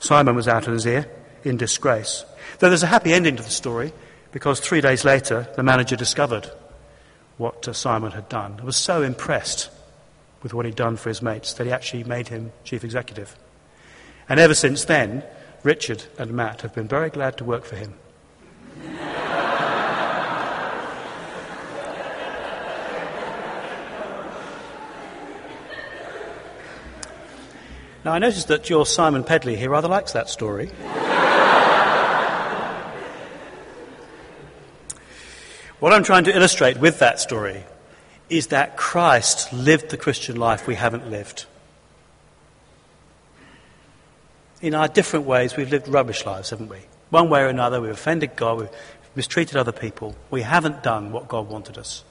Simon 0.00 0.34
was 0.34 0.48
out 0.48 0.66
of 0.66 0.72
his 0.72 0.86
ear, 0.86 1.08
in 1.44 1.56
disgrace. 1.56 2.24
Though 2.58 2.68
there's 2.68 2.82
a 2.82 2.88
happy 2.88 3.12
ending 3.12 3.36
to 3.36 3.42
the 3.42 3.50
story, 3.50 3.92
because 4.32 4.58
three 4.58 4.80
days 4.80 5.04
later, 5.04 5.46
the 5.56 5.62
manager 5.62 5.94
discovered 5.94 6.50
what 7.36 7.68
uh, 7.68 7.72
Simon 7.72 8.12
had 8.12 8.28
done. 8.28 8.58
He 8.58 8.66
was 8.66 8.76
so 8.76 9.02
impressed 9.02 9.70
with 10.42 10.54
what 10.54 10.66
he'd 10.66 10.76
done 10.76 10.96
for 10.96 11.08
his 11.08 11.22
mates 11.22 11.52
that 11.54 11.66
he 11.66 11.72
actually 11.72 12.04
made 12.04 12.28
him 12.28 12.52
chief 12.64 12.84
executive. 12.84 13.36
And 14.28 14.40
ever 14.40 14.54
since 14.54 14.84
then, 14.84 15.22
Richard 15.62 16.04
and 16.18 16.32
Matt 16.32 16.62
have 16.62 16.74
been 16.74 16.88
very 16.88 17.10
glad 17.10 17.36
to 17.38 17.44
work 17.44 17.64
for 17.64 17.76
him. 17.76 17.94
Now, 28.04 28.12
I 28.12 28.18
noticed 28.18 28.48
that 28.48 28.68
your 28.68 28.84
Simon 28.84 29.24
Pedley 29.24 29.56
here 29.56 29.70
rather 29.70 29.88
likes 29.88 30.12
that 30.12 30.28
story. 30.28 30.66
what 35.80 35.94
I'm 35.94 36.04
trying 36.04 36.24
to 36.24 36.36
illustrate 36.36 36.76
with 36.76 36.98
that 36.98 37.18
story 37.18 37.64
is 38.28 38.48
that 38.48 38.76
Christ 38.76 39.50
lived 39.54 39.88
the 39.88 39.96
Christian 39.96 40.36
life 40.36 40.66
we 40.66 40.74
haven't 40.74 41.10
lived. 41.10 41.46
In 44.64 44.74
our 44.74 44.88
different 44.88 45.26
ways, 45.26 45.58
we've 45.58 45.70
lived 45.70 45.88
rubbish 45.88 46.24
lives, 46.24 46.48
haven't 46.48 46.70
we? 46.70 46.78
One 47.10 47.28
way 47.28 47.42
or 47.42 47.48
another, 47.48 47.82
we've 47.82 47.90
offended 47.90 48.34
God, 48.34 48.60
we've 48.60 48.70
mistreated 49.14 49.58
other 49.58 49.72
people. 49.72 50.16
We 50.30 50.40
haven't 50.40 50.82
done 50.82 51.12
what 51.12 51.28
God 51.28 51.50
wanted 51.50 51.76
us. 51.76 52.02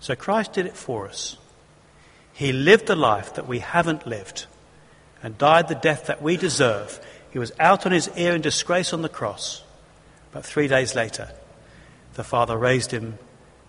So 0.00 0.16
Christ 0.16 0.54
did 0.54 0.66
it 0.66 0.76
for 0.76 1.06
us. 1.06 1.36
He 2.32 2.52
lived 2.52 2.86
the 2.86 2.96
life 2.96 3.34
that 3.34 3.46
we 3.46 3.60
haven't 3.60 4.08
lived 4.08 4.46
and 5.22 5.38
died 5.38 5.68
the 5.68 5.76
death 5.76 6.06
that 6.06 6.20
we 6.20 6.36
deserve. 6.36 6.98
He 7.30 7.38
was 7.38 7.52
out 7.60 7.86
on 7.86 7.92
his 7.92 8.10
ear 8.16 8.34
in 8.34 8.40
disgrace 8.40 8.92
on 8.92 9.02
the 9.02 9.08
cross. 9.08 9.62
But 10.32 10.44
three 10.44 10.66
days 10.66 10.96
later, 10.96 11.30
the 12.14 12.24
Father 12.24 12.56
raised 12.56 12.90
him 12.90 13.20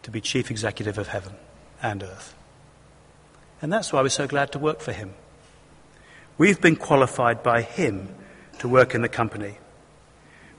to 0.02 0.10
be 0.10 0.20
chief 0.20 0.50
executive 0.50 0.98
of 0.98 1.10
heaven 1.10 1.34
and 1.80 2.02
earth. 2.02 2.34
And 3.62 3.72
that's 3.72 3.94
why 3.94 4.02
we're 4.02 4.10
so 4.10 4.26
glad 4.26 4.52
to 4.54 4.58
work 4.58 4.80
for 4.80 4.94
him. 4.94 5.14
We've 6.40 6.60
been 6.60 6.76
qualified 6.76 7.44
by 7.44 7.62
him 7.62 8.16
to 8.62 8.68
work 8.68 8.94
in 8.94 9.02
the 9.02 9.10
company. 9.10 9.58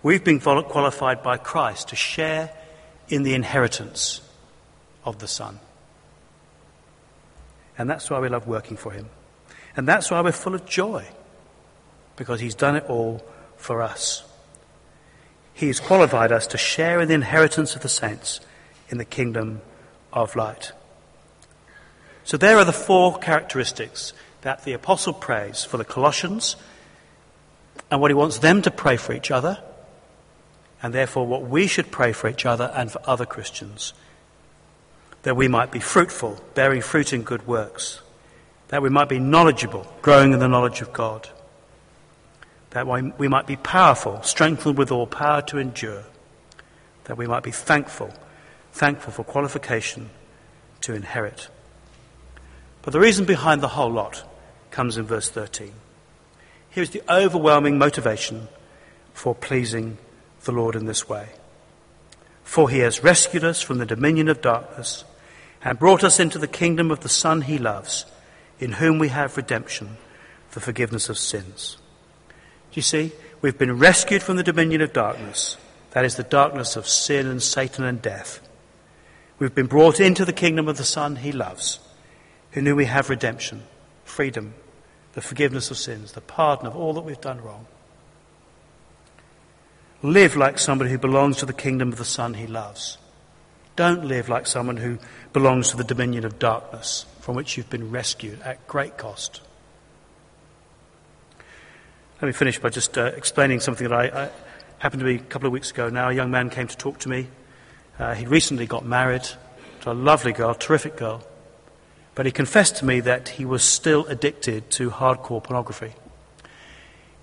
We've 0.02 0.24
been 0.24 0.40
qualified 0.40 1.22
by 1.22 1.36
Christ 1.36 1.88
to 1.90 1.96
share 1.96 2.50
in 3.08 3.22
the 3.22 3.34
inheritance 3.34 4.20
of 5.04 5.20
the 5.20 5.28
Son. 5.28 5.60
And 7.78 7.88
that's 7.88 8.10
why 8.10 8.18
we 8.18 8.28
love 8.28 8.48
working 8.48 8.76
for 8.76 8.90
him. 8.90 9.08
And 9.76 9.86
that's 9.86 10.10
why 10.10 10.20
we're 10.20 10.32
full 10.32 10.56
of 10.56 10.66
joy, 10.66 11.06
because 12.16 12.40
He's 12.40 12.56
done 12.56 12.74
it 12.74 12.84
all 12.88 13.24
for 13.56 13.82
us. 13.82 14.24
He's 15.54 15.78
qualified 15.78 16.32
us 16.32 16.48
to 16.48 16.58
share 16.58 17.00
in 17.00 17.06
the 17.06 17.14
inheritance 17.14 17.76
of 17.76 17.82
the 17.82 17.88
saints 17.88 18.40
in 18.88 18.98
the 18.98 19.04
kingdom 19.04 19.60
of 20.12 20.34
light. 20.34 20.72
So 22.24 22.36
there 22.36 22.58
are 22.58 22.64
the 22.64 22.72
four 22.72 23.18
characteristics 23.18 24.12
that 24.40 24.64
the 24.64 24.72
apostle 24.72 25.12
prays 25.12 25.62
for 25.62 25.76
the 25.76 25.84
Colossians 25.84 26.56
and 27.90 28.00
what 28.00 28.10
he 28.10 28.14
wants 28.14 28.38
them 28.38 28.62
to 28.62 28.70
pray 28.70 28.96
for 28.96 29.12
each 29.12 29.30
other, 29.30 29.62
and 30.82 30.92
therefore 30.92 31.26
what 31.26 31.42
we 31.42 31.66
should 31.66 31.90
pray 31.90 32.12
for 32.12 32.28
each 32.28 32.46
other 32.46 32.72
and 32.74 32.90
for 32.90 33.00
other 33.04 33.26
Christians. 33.26 33.92
That 35.22 35.36
we 35.36 35.46
might 35.46 35.70
be 35.70 35.78
fruitful, 35.78 36.40
bearing 36.54 36.82
fruit 36.82 37.12
in 37.12 37.22
good 37.22 37.46
works. 37.46 38.00
That 38.68 38.82
we 38.82 38.88
might 38.88 39.08
be 39.08 39.18
knowledgeable, 39.20 39.86
growing 40.02 40.32
in 40.32 40.38
the 40.38 40.48
knowledge 40.48 40.80
of 40.80 40.92
God. 40.92 41.28
That 42.70 42.86
we 43.18 43.28
might 43.28 43.46
be 43.46 43.56
powerful, 43.56 44.22
strengthened 44.22 44.78
with 44.78 44.90
all 44.90 45.06
power 45.06 45.42
to 45.42 45.58
endure. 45.58 46.04
That 47.04 47.18
we 47.18 47.26
might 47.26 47.42
be 47.42 47.50
thankful, 47.50 48.12
thankful 48.72 49.12
for 49.12 49.24
qualification 49.24 50.10
to 50.80 50.94
inherit. 50.94 51.48
But 52.80 52.92
the 52.92 53.00
reason 53.00 53.26
behind 53.26 53.60
the 53.60 53.68
whole 53.68 53.92
lot 53.92 54.24
comes 54.70 54.96
in 54.96 55.04
verse 55.04 55.28
13. 55.30 55.72
Here 56.72 56.82
is 56.82 56.90
the 56.90 57.02
overwhelming 57.06 57.76
motivation 57.76 58.48
for 59.12 59.34
pleasing 59.34 59.98
the 60.44 60.52
Lord 60.52 60.74
in 60.74 60.86
this 60.86 61.06
way. 61.06 61.28
For 62.44 62.70
he 62.70 62.78
has 62.78 63.04
rescued 63.04 63.44
us 63.44 63.60
from 63.60 63.76
the 63.76 63.86
dominion 63.86 64.28
of 64.28 64.40
darkness 64.40 65.04
and 65.62 65.78
brought 65.78 66.02
us 66.02 66.18
into 66.18 66.38
the 66.38 66.48
kingdom 66.48 66.90
of 66.90 67.00
the 67.00 67.10
Son 67.10 67.42
he 67.42 67.58
loves, 67.58 68.06
in 68.58 68.72
whom 68.72 68.98
we 68.98 69.08
have 69.08 69.36
redemption, 69.36 69.98
the 70.52 70.60
forgiveness 70.60 71.10
of 71.10 71.18
sins. 71.18 71.76
Do 72.28 72.78
you 72.78 72.82
see? 72.82 73.12
We've 73.42 73.58
been 73.58 73.78
rescued 73.78 74.22
from 74.22 74.36
the 74.36 74.42
dominion 74.42 74.80
of 74.80 74.94
darkness. 74.94 75.58
That 75.90 76.06
is 76.06 76.16
the 76.16 76.22
darkness 76.22 76.74
of 76.74 76.88
sin 76.88 77.26
and 77.26 77.42
Satan 77.42 77.84
and 77.84 78.00
death. 78.00 78.40
We've 79.38 79.54
been 79.54 79.66
brought 79.66 80.00
into 80.00 80.24
the 80.24 80.32
kingdom 80.32 80.68
of 80.68 80.78
the 80.78 80.84
Son 80.84 81.16
he 81.16 81.32
loves, 81.32 81.80
in 82.54 82.64
whom 82.64 82.78
we 82.78 82.86
have 82.86 83.10
redemption, 83.10 83.64
freedom, 84.04 84.54
the 85.12 85.20
forgiveness 85.20 85.70
of 85.70 85.76
sins, 85.76 86.12
the 86.12 86.20
pardon 86.20 86.66
of 86.66 86.76
all 86.76 86.94
that 86.94 87.02
we've 87.02 87.20
done 87.20 87.40
wrong. 87.42 87.66
Live 90.02 90.36
like 90.36 90.58
somebody 90.58 90.90
who 90.90 90.98
belongs 90.98 91.36
to 91.38 91.46
the 91.46 91.52
kingdom 91.52 91.92
of 91.92 91.98
the 91.98 92.04
Son 92.04 92.34
he 92.34 92.46
loves. 92.46 92.98
Don't 93.76 94.04
live 94.04 94.28
like 94.28 94.46
someone 94.46 94.76
who 94.76 94.98
belongs 95.32 95.70
to 95.70 95.76
the 95.76 95.84
dominion 95.84 96.24
of 96.24 96.38
darkness 96.38 97.06
from 97.20 97.36
which 97.36 97.56
you've 97.56 97.70
been 97.70 97.90
rescued 97.90 98.40
at 98.42 98.66
great 98.66 98.98
cost. 98.98 99.40
Let 102.20 102.26
me 102.26 102.32
finish 102.32 102.58
by 102.58 102.68
just 102.68 102.98
uh, 102.98 103.04
explaining 103.16 103.60
something 103.60 103.88
that 103.88 103.96
I, 103.96 104.24
I, 104.24 104.30
happened 104.78 105.00
to 105.00 105.06
be 105.06 105.16
a 105.16 105.18
couple 105.18 105.46
of 105.46 105.52
weeks 105.52 105.70
ago 105.70 105.88
now. 105.88 106.08
A 106.08 106.12
young 106.12 106.30
man 106.30 106.50
came 106.50 106.66
to 106.66 106.76
talk 106.76 106.98
to 107.00 107.08
me. 107.08 107.28
Uh, 107.98 108.14
he 108.14 108.26
recently 108.26 108.66
got 108.66 108.84
married 108.84 109.26
to 109.82 109.90
a 109.90 109.94
lovely 109.94 110.32
girl, 110.32 110.54
terrific 110.54 110.96
girl. 110.96 111.24
But 112.14 112.26
he 112.26 112.32
confessed 112.32 112.76
to 112.76 112.84
me 112.84 113.00
that 113.00 113.30
he 113.30 113.44
was 113.44 113.62
still 113.62 114.06
addicted 114.06 114.70
to 114.72 114.90
hardcore 114.90 115.42
pornography. 115.42 115.92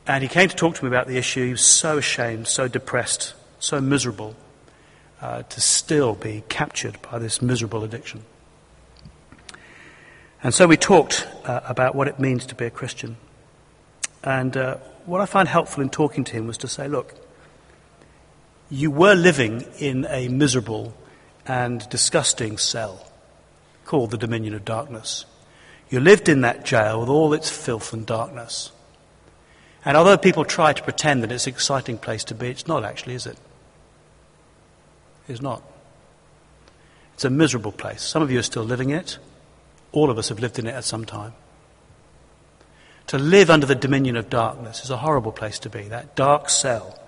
And 0.08 0.24
he 0.24 0.28
came 0.28 0.50
to 0.50 0.56
talk 0.56 0.76
to 0.76 0.84
me 0.84 0.90
about 0.90 1.08
the 1.08 1.18
issue. 1.18 1.46
He 1.46 1.52
was 1.52 1.62
so 1.62 2.00
ashamed, 2.00 2.48
so 2.48 2.68
depressed, 2.68 3.34
so 3.60 3.80
miserable 3.80 4.36
uh, 5.22 5.44
to 5.44 5.62
still 5.62 6.16
be 6.16 6.44
captured 6.50 6.98
by 7.04 7.20
this 7.20 7.42
miserable 7.42 7.84
addiction. 7.84 8.24
And 10.42 10.54
so 10.54 10.66
we 10.66 10.78
talked 10.78 11.28
uh, 11.46 11.60
about 11.66 11.94
what 11.94 12.08
it 12.08 12.20
means 12.20 12.46
to 12.48 12.56
be 12.56 12.66
a 12.66 12.72
Christian. 12.72 13.18
And 14.24 14.56
uh, 14.58 14.78
what 15.06 15.22
I 15.22 15.26
found 15.26 15.50
helpful 15.50 15.84
in 15.84 15.90
talking 15.90 16.24
to 16.24 16.34
him 16.34 16.48
was 16.48 16.58
to 16.60 16.68
say, 16.68 16.88
look, 16.88 17.14
you 18.70 18.90
were 18.90 19.16
living 19.16 19.66
in 19.78 20.08
a 20.10 20.28
miserable 20.30 20.94
and 21.46 21.88
disgusting 21.90 22.58
cell 22.58 23.09
called 23.90 24.12
the 24.12 24.18
dominion 24.20 24.54
of 24.54 24.64
darkness. 24.64 25.26
You 25.90 26.00
lived 26.00 26.30
in 26.30 26.42
that 26.42 26.64
jail 26.64 27.00
with 27.00 27.10
all 27.10 27.34
its 27.34 27.50
filth 27.50 27.92
and 27.92 28.06
darkness. 28.06 28.72
And 29.84 29.98
although 29.98 30.16
people 30.16 30.46
try 30.46 30.74
to 30.74 30.84
pretend 30.84 31.24
that 31.24 31.32
it's 31.32 31.48
an 31.48 31.54
exciting 31.54 31.98
place 31.98 32.24
to 32.26 32.36
be, 32.36 32.50
it's 32.50 32.68
not 32.68 32.86
actually, 32.86 33.16
is 33.16 33.26
it? 33.26 33.40
It's 35.28 35.42
not. 35.42 35.64
It's 37.16 37.26
a 37.26 37.32
miserable 37.32 37.72
place. 37.72 38.04
Some 38.04 38.22
of 38.22 38.30
you 38.30 38.38
are 38.38 38.44
still 38.44 38.62
living 38.64 38.92
in 38.92 39.00
it. 39.00 39.18
All 39.92 40.12
of 40.12 40.20
us 40.20 40.30
have 40.30 40.40
lived 40.40 40.60
in 40.60 40.68
it 40.68 40.76
at 40.76 40.84
some 40.84 41.04
time. 41.04 41.34
To 43.08 43.18
live 43.18 43.50
under 43.50 43.66
the 43.66 43.74
dominion 43.74 44.18
of 44.18 44.30
darkness 44.30 44.84
is 44.84 44.92
a 44.92 44.98
horrible 44.98 45.32
place 45.32 45.58
to 45.60 45.70
be, 45.70 45.88
that 45.88 46.16
dark 46.16 46.50
cell 46.50 47.00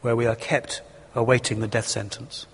where 0.00 0.16
we 0.16 0.24
are 0.24 0.34
kept 0.34 0.80
awaiting 1.14 1.60
the 1.60 1.68
death 1.68 1.88
sentence. 1.88 2.46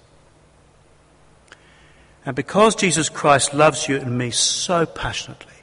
And 2.29 2.37
because 2.37 2.75
Jesus 2.75 3.09
Christ 3.09 3.55
loves 3.55 3.89
you 3.89 3.97
and 3.97 4.19
me 4.19 4.33
so 4.33 4.85
passionately, 4.85 5.55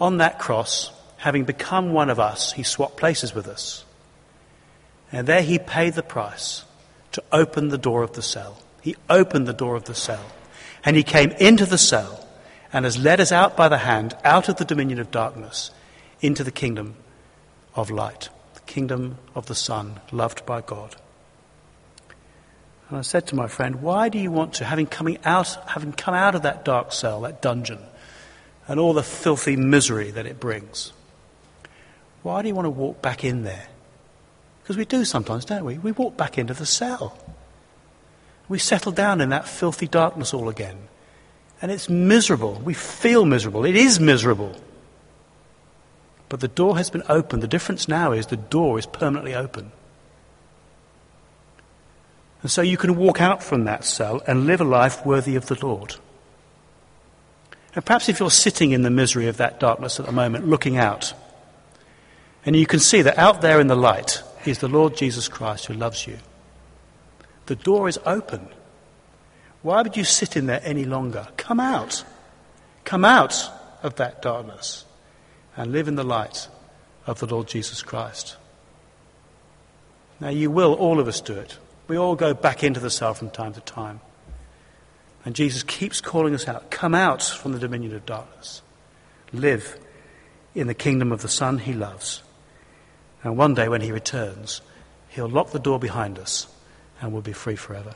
on 0.00 0.16
that 0.16 0.38
cross, 0.38 0.90
having 1.18 1.44
become 1.44 1.92
one 1.92 2.08
of 2.08 2.18
us, 2.18 2.54
he 2.54 2.62
swapped 2.62 2.96
places 2.96 3.34
with 3.34 3.46
us. 3.46 3.84
And 5.12 5.26
there 5.26 5.42
he 5.42 5.58
paid 5.58 5.92
the 5.92 6.02
price 6.02 6.64
to 7.10 7.22
open 7.30 7.68
the 7.68 7.76
door 7.76 8.02
of 8.02 8.14
the 8.14 8.22
cell. 8.22 8.56
He 8.80 8.96
opened 9.10 9.46
the 9.46 9.52
door 9.52 9.76
of 9.76 9.84
the 9.84 9.94
cell. 9.94 10.24
And 10.82 10.96
he 10.96 11.02
came 11.02 11.32
into 11.32 11.66
the 11.66 11.76
cell 11.76 12.26
and 12.72 12.86
has 12.86 12.96
led 12.96 13.20
us 13.20 13.32
out 13.32 13.54
by 13.54 13.68
the 13.68 13.76
hand, 13.76 14.16
out 14.24 14.48
of 14.48 14.56
the 14.56 14.64
dominion 14.64 14.98
of 14.98 15.10
darkness, 15.10 15.72
into 16.22 16.42
the 16.42 16.50
kingdom 16.50 16.94
of 17.74 17.90
light, 17.90 18.30
the 18.54 18.60
kingdom 18.60 19.18
of 19.34 19.44
the 19.44 19.54
Son, 19.54 20.00
loved 20.10 20.46
by 20.46 20.62
God. 20.62 20.96
And 22.92 22.98
I 22.98 23.02
said 23.02 23.28
to 23.28 23.34
my 23.34 23.46
friend, 23.46 23.80
why 23.80 24.10
do 24.10 24.18
you 24.18 24.30
want 24.30 24.52
to, 24.56 24.66
having, 24.66 24.84
coming 24.84 25.16
out, 25.24 25.56
having 25.66 25.94
come 25.94 26.12
out 26.12 26.34
of 26.34 26.42
that 26.42 26.62
dark 26.62 26.92
cell, 26.92 27.22
that 27.22 27.40
dungeon, 27.40 27.78
and 28.68 28.78
all 28.78 28.92
the 28.92 29.02
filthy 29.02 29.56
misery 29.56 30.10
that 30.10 30.26
it 30.26 30.38
brings, 30.38 30.92
why 32.22 32.42
do 32.42 32.48
you 32.48 32.54
want 32.54 32.66
to 32.66 32.70
walk 32.70 33.00
back 33.00 33.24
in 33.24 33.44
there? 33.44 33.66
Because 34.62 34.76
we 34.76 34.84
do 34.84 35.06
sometimes, 35.06 35.46
don't 35.46 35.64
we? 35.64 35.78
We 35.78 35.92
walk 35.92 36.18
back 36.18 36.36
into 36.36 36.52
the 36.52 36.66
cell. 36.66 37.16
We 38.46 38.58
settle 38.58 38.92
down 38.92 39.22
in 39.22 39.30
that 39.30 39.48
filthy 39.48 39.88
darkness 39.88 40.34
all 40.34 40.50
again. 40.50 40.76
And 41.62 41.72
it's 41.72 41.88
miserable. 41.88 42.60
We 42.62 42.74
feel 42.74 43.24
miserable. 43.24 43.64
It 43.64 43.74
is 43.74 44.00
miserable. 44.00 44.54
But 46.28 46.40
the 46.40 46.48
door 46.48 46.76
has 46.76 46.90
been 46.90 47.04
opened. 47.08 47.42
The 47.42 47.48
difference 47.48 47.88
now 47.88 48.12
is 48.12 48.26
the 48.26 48.36
door 48.36 48.78
is 48.78 48.84
permanently 48.84 49.34
open. 49.34 49.72
And 52.42 52.50
so 52.50 52.60
you 52.60 52.76
can 52.76 52.96
walk 52.96 53.20
out 53.20 53.42
from 53.42 53.64
that 53.64 53.84
cell 53.84 54.20
and 54.26 54.46
live 54.46 54.60
a 54.60 54.64
life 54.64 55.06
worthy 55.06 55.36
of 55.36 55.46
the 55.46 55.64
Lord. 55.64 55.94
And 57.74 57.84
perhaps 57.84 58.08
if 58.08 58.20
you're 58.20 58.30
sitting 58.30 58.72
in 58.72 58.82
the 58.82 58.90
misery 58.90 59.28
of 59.28 59.38
that 59.38 59.60
darkness 59.60 59.98
at 59.98 60.06
the 60.06 60.12
moment, 60.12 60.46
looking 60.46 60.76
out, 60.76 61.14
and 62.44 62.56
you 62.56 62.66
can 62.66 62.80
see 62.80 63.02
that 63.02 63.18
out 63.18 63.40
there 63.40 63.60
in 63.60 63.68
the 63.68 63.76
light 63.76 64.22
is 64.44 64.58
the 64.58 64.68
Lord 64.68 64.96
Jesus 64.96 65.28
Christ 65.28 65.66
who 65.66 65.74
loves 65.74 66.06
you. 66.06 66.18
The 67.46 67.54
door 67.54 67.88
is 67.88 67.98
open. 68.04 68.48
Why 69.62 69.82
would 69.82 69.96
you 69.96 70.04
sit 70.04 70.36
in 70.36 70.46
there 70.46 70.60
any 70.64 70.84
longer? 70.84 71.28
Come 71.36 71.60
out. 71.60 72.04
Come 72.84 73.04
out 73.04 73.48
of 73.82 73.94
that 73.96 74.20
darkness 74.20 74.84
and 75.56 75.70
live 75.70 75.86
in 75.86 75.94
the 75.94 76.04
light 76.04 76.48
of 77.06 77.20
the 77.20 77.26
Lord 77.26 77.46
Jesus 77.46 77.82
Christ. 77.82 78.36
Now, 80.18 80.28
you 80.30 80.50
will, 80.50 80.74
all 80.74 80.98
of 80.98 81.08
us, 81.08 81.20
do 81.20 81.34
it. 81.34 81.58
We 81.92 81.98
all 81.98 82.16
go 82.16 82.32
back 82.32 82.64
into 82.64 82.80
the 82.80 82.88
self 82.88 83.18
from 83.18 83.28
time 83.28 83.52
to 83.52 83.60
time. 83.60 84.00
And 85.26 85.34
Jesus 85.34 85.62
keeps 85.62 86.00
calling 86.00 86.34
us 86.34 86.48
out 86.48 86.70
come 86.70 86.94
out 86.94 87.22
from 87.22 87.52
the 87.52 87.58
dominion 87.58 87.94
of 87.94 88.06
darkness, 88.06 88.62
live 89.30 89.78
in 90.54 90.68
the 90.68 90.74
kingdom 90.74 91.12
of 91.12 91.20
the 91.20 91.28
Son 91.28 91.58
he 91.58 91.74
loves. 91.74 92.22
And 93.22 93.36
one 93.36 93.52
day 93.52 93.68
when 93.68 93.82
he 93.82 93.92
returns, 93.92 94.62
he'll 95.10 95.28
lock 95.28 95.50
the 95.50 95.58
door 95.58 95.78
behind 95.78 96.18
us 96.18 96.46
and 96.98 97.12
we'll 97.12 97.20
be 97.20 97.34
free 97.34 97.56
forever. 97.56 97.94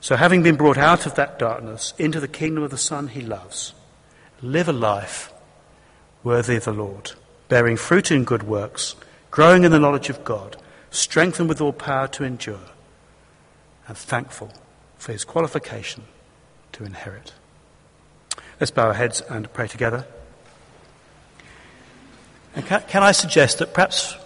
So, 0.00 0.16
having 0.16 0.42
been 0.42 0.56
brought 0.56 0.76
out 0.76 1.06
of 1.06 1.14
that 1.14 1.38
darkness 1.38 1.94
into 1.98 2.18
the 2.18 2.26
kingdom 2.26 2.64
of 2.64 2.72
the 2.72 2.78
Son 2.78 3.06
he 3.06 3.20
loves, 3.20 3.74
live 4.42 4.68
a 4.68 4.72
life 4.72 5.32
worthy 6.24 6.56
of 6.56 6.64
the 6.64 6.72
Lord, 6.72 7.12
bearing 7.48 7.76
fruit 7.76 8.10
in 8.10 8.24
good 8.24 8.42
works, 8.42 8.96
growing 9.30 9.62
in 9.62 9.70
the 9.70 9.78
knowledge 9.78 10.10
of 10.10 10.24
God 10.24 10.56
strengthened 10.94 11.48
with 11.48 11.60
all 11.60 11.72
power 11.72 12.08
to 12.08 12.24
endure, 12.24 12.60
and 13.86 13.96
thankful 13.96 14.52
for 14.96 15.12
his 15.12 15.24
qualification 15.24 16.04
to 16.72 16.84
inherit. 16.84 17.32
Let's 18.60 18.70
bow 18.70 18.86
our 18.86 18.94
heads 18.94 19.20
and 19.28 19.52
pray 19.52 19.68
together. 19.68 20.06
And 22.54 22.64
can, 22.64 22.82
can 22.82 23.02
I 23.02 23.12
suggest 23.12 23.58
that 23.58 23.74
perhaps 23.74 24.16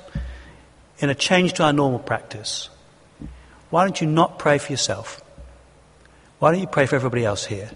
in 0.98 1.08
a 1.08 1.14
change 1.14 1.54
to 1.54 1.64
our 1.64 1.72
normal 1.72 1.98
practice, 1.98 2.68
why 3.70 3.84
don't 3.84 4.00
you 4.00 4.06
not 4.06 4.38
pray 4.38 4.58
for 4.58 4.72
yourself? 4.72 5.22
Why 6.38 6.52
don't 6.52 6.60
you 6.60 6.66
pray 6.66 6.86
for 6.86 6.96
everybody 6.96 7.24
else 7.24 7.46
here 7.46 7.70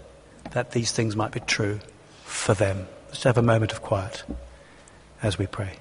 that 0.51 0.71
these 0.71 0.91
things 0.91 1.15
might 1.15 1.31
be 1.31 1.39
true 1.39 1.79
for 2.25 2.53
them? 2.53 2.87
Let's 3.07 3.23
have 3.23 3.37
a 3.37 3.43
moment 3.43 3.71
of 3.71 3.81
quiet 3.81 4.23
as 5.21 5.37
we 5.37 5.47
pray. 5.47 5.77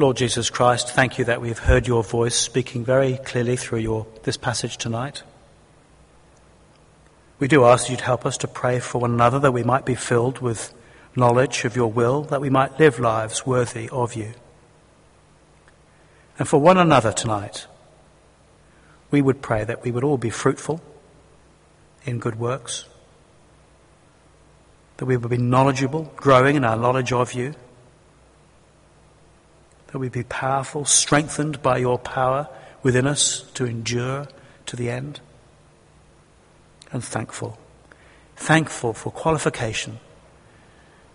Lord 0.00 0.16
Jesus 0.16 0.48
Christ, 0.48 0.90
thank 0.90 1.18
you 1.18 1.24
that 1.24 1.40
we've 1.40 1.58
heard 1.58 1.88
your 1.88 2.04
voice 2.04 2.36
speaking 2.36 2.84
very 2.84 3.16
clearly 3.16 3.56
through 3.56 3.80
your, 3.80 4.06
this 4.22 4.36
passage 4.36 4.76
tonight. 4.76 5.24
We 7.40 7.48
do 7.48 7.64
ask 7.64 7.90
you 7.90 7.96
to 7.96 8.04
help 8.04 8.24
us 8.24 8.38
to 8.38 8.46
pray 8.46 8.78
for 8.78 9.00
one 9.00 9.12
another 9.12 9.40
that 9.40 9.50
we 9.50 9.64
might 9.64 9.84
be 9.84 9.96
filled 9.96 10.38
with 10.38 10.72
knowledge 11.16 11.64
of 11.64 11.74
your 11.74 11.90
will, 11.90 12.22
that 12.22 12.40
we 12.40 12.48
might 12.48 12.78
live 12.78 13.00
lives 13.00 13.44
worthy 13.44 13.88
of 13.88 14.14
you. 14.14 14.34
And 16.38 16.46
for 16.46 16.60
one 16.60 16.78
another 16.78 17.10
tonight, 17.10 17.66
we 19.10 19.20
would 19.20 19.42
pray 19.42 19.64
that 19.64 19.82
we 19.82 19.90
would 19.90 20.04
all 20.04 20.16
be 20.16 20.30
fruitful 20.30 20.80
in 22.04 22.20
good 22.20 22.38
works, 22.38 22.84
that 24.98 25.06
we 25.06 25.16
would 25.16 25.30
be 25.30 25.38
knowledgeable, 25.38 26.12
growing 26.14 26.54
in 26.54 26.64
our 26.64 26.76
knowledge 26.76 27.12
of 27.12 27.32
you, 27.32 27.56
that 29.88 29.98
we 29.98 30.08
be 30.08 30.22
powerful, 30.22 30.84
strengthened 30.84 31.62
by 31.62 31.78
your 31.78 31.98
power 31.98 32.48
within 32.82 33.06
us 33.06 33.42
to 33.54 33.64
endure 33.64 34.28
to 34.66 34.76
the 34.76 34.90
end, 34.90 35.20
and 36.92 37.02
thankful. 37.02 37.58
Thankful 38.36 38.92
for 38.92 39.10
qualification 39.10 39.98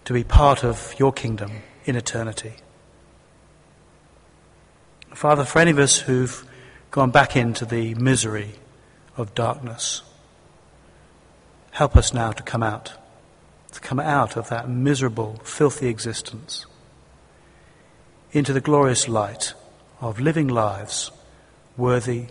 to 0.05 0.13
be 0.13 0.23
part 0.23 0.63
of 0.63 0.93
your 0.97 1.13
kingdom 1.13 1.51
in 1.85 1.95
eternity. 1.95 2.53
Father, 5.13 5.45
for 5.45 5.59
any 5.59 5.71
of 5.71 5.79
us 5.79 5.99
who've 5.99 6.45
gone 6.91 7.11
back 7.11 7.35
into 7.35 7.65
the 7.65 7.93
misery 7.95 8.51
of 9.15 9.35
darkness, 9.35 10.01
help 11.71 11.95
us 11.95 12.13
now 12.13 12.31
to 12.31 12.43
come 12.43 12.63
out, 12.63 12.93
to 13.71 13.79
come 13.79 13.99
out 13.99 14.35
of 14.35 14.49
that 14.49 14.67
miserable, 14.67 15.39
filthy 15.43 15.87
existence 15.87 16.65
into 18.33 18.51
the 18.51 18.61
glorious 18.61 19.07
light 19.07 19.53
of 20.01 20.19
living 20.19 20.47
lives 20.47 21.11
worthy 21.77 22.25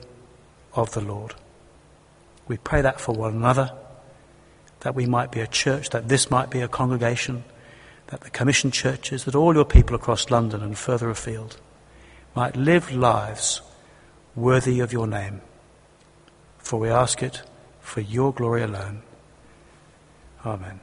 of 0.74 0.92
the 0.92 1.00
Lord. 1.00 1.34
We 2.48 2.58
pray 2.58 2.82
that 2.82 3.00
for 3.00 3.14
one 3.14 3.34
another, 3.34 3.72
that 4.80 4.96
we 4.96 5.06
might 5.06 5.30
be 5.30 5.40
a 5.40 5.46
church, 5.46 5.90
that 5.90 6.08
this 6.08 6.30
might 6.30 6.50
be 6.50 6.60
a 6.60 6.68
congregation, 6.68 7.44
that 8.08 8.20
the 8.22 8.30
Co-Mission 8.30 8.72
churches, 8.72 9.24
that 9.24 9.36
all 9.36 9.54
your 9.54 9.64
people 9.64 9.94
across 9.94 10.30
London 10.30 10.60
and 10.60 10.76
further 10.76 11.08
afield 11.08 11.56
might 12.34 12.56
live 12.56 12.92
lives 12.92 13.62
worthy 14.34 14.80
of 14.80 14.92
your 14.92 15.06
name. 15.06 15.40
For 16.58 16.80
we 16.80 16.88
ask 16.90 17.22
it 17.22 17.42
for 17.80 18.00
your 18.00 18.32
glory 18.32 18.62
alone. 18.62 19.02
Amen. 20.44 20.80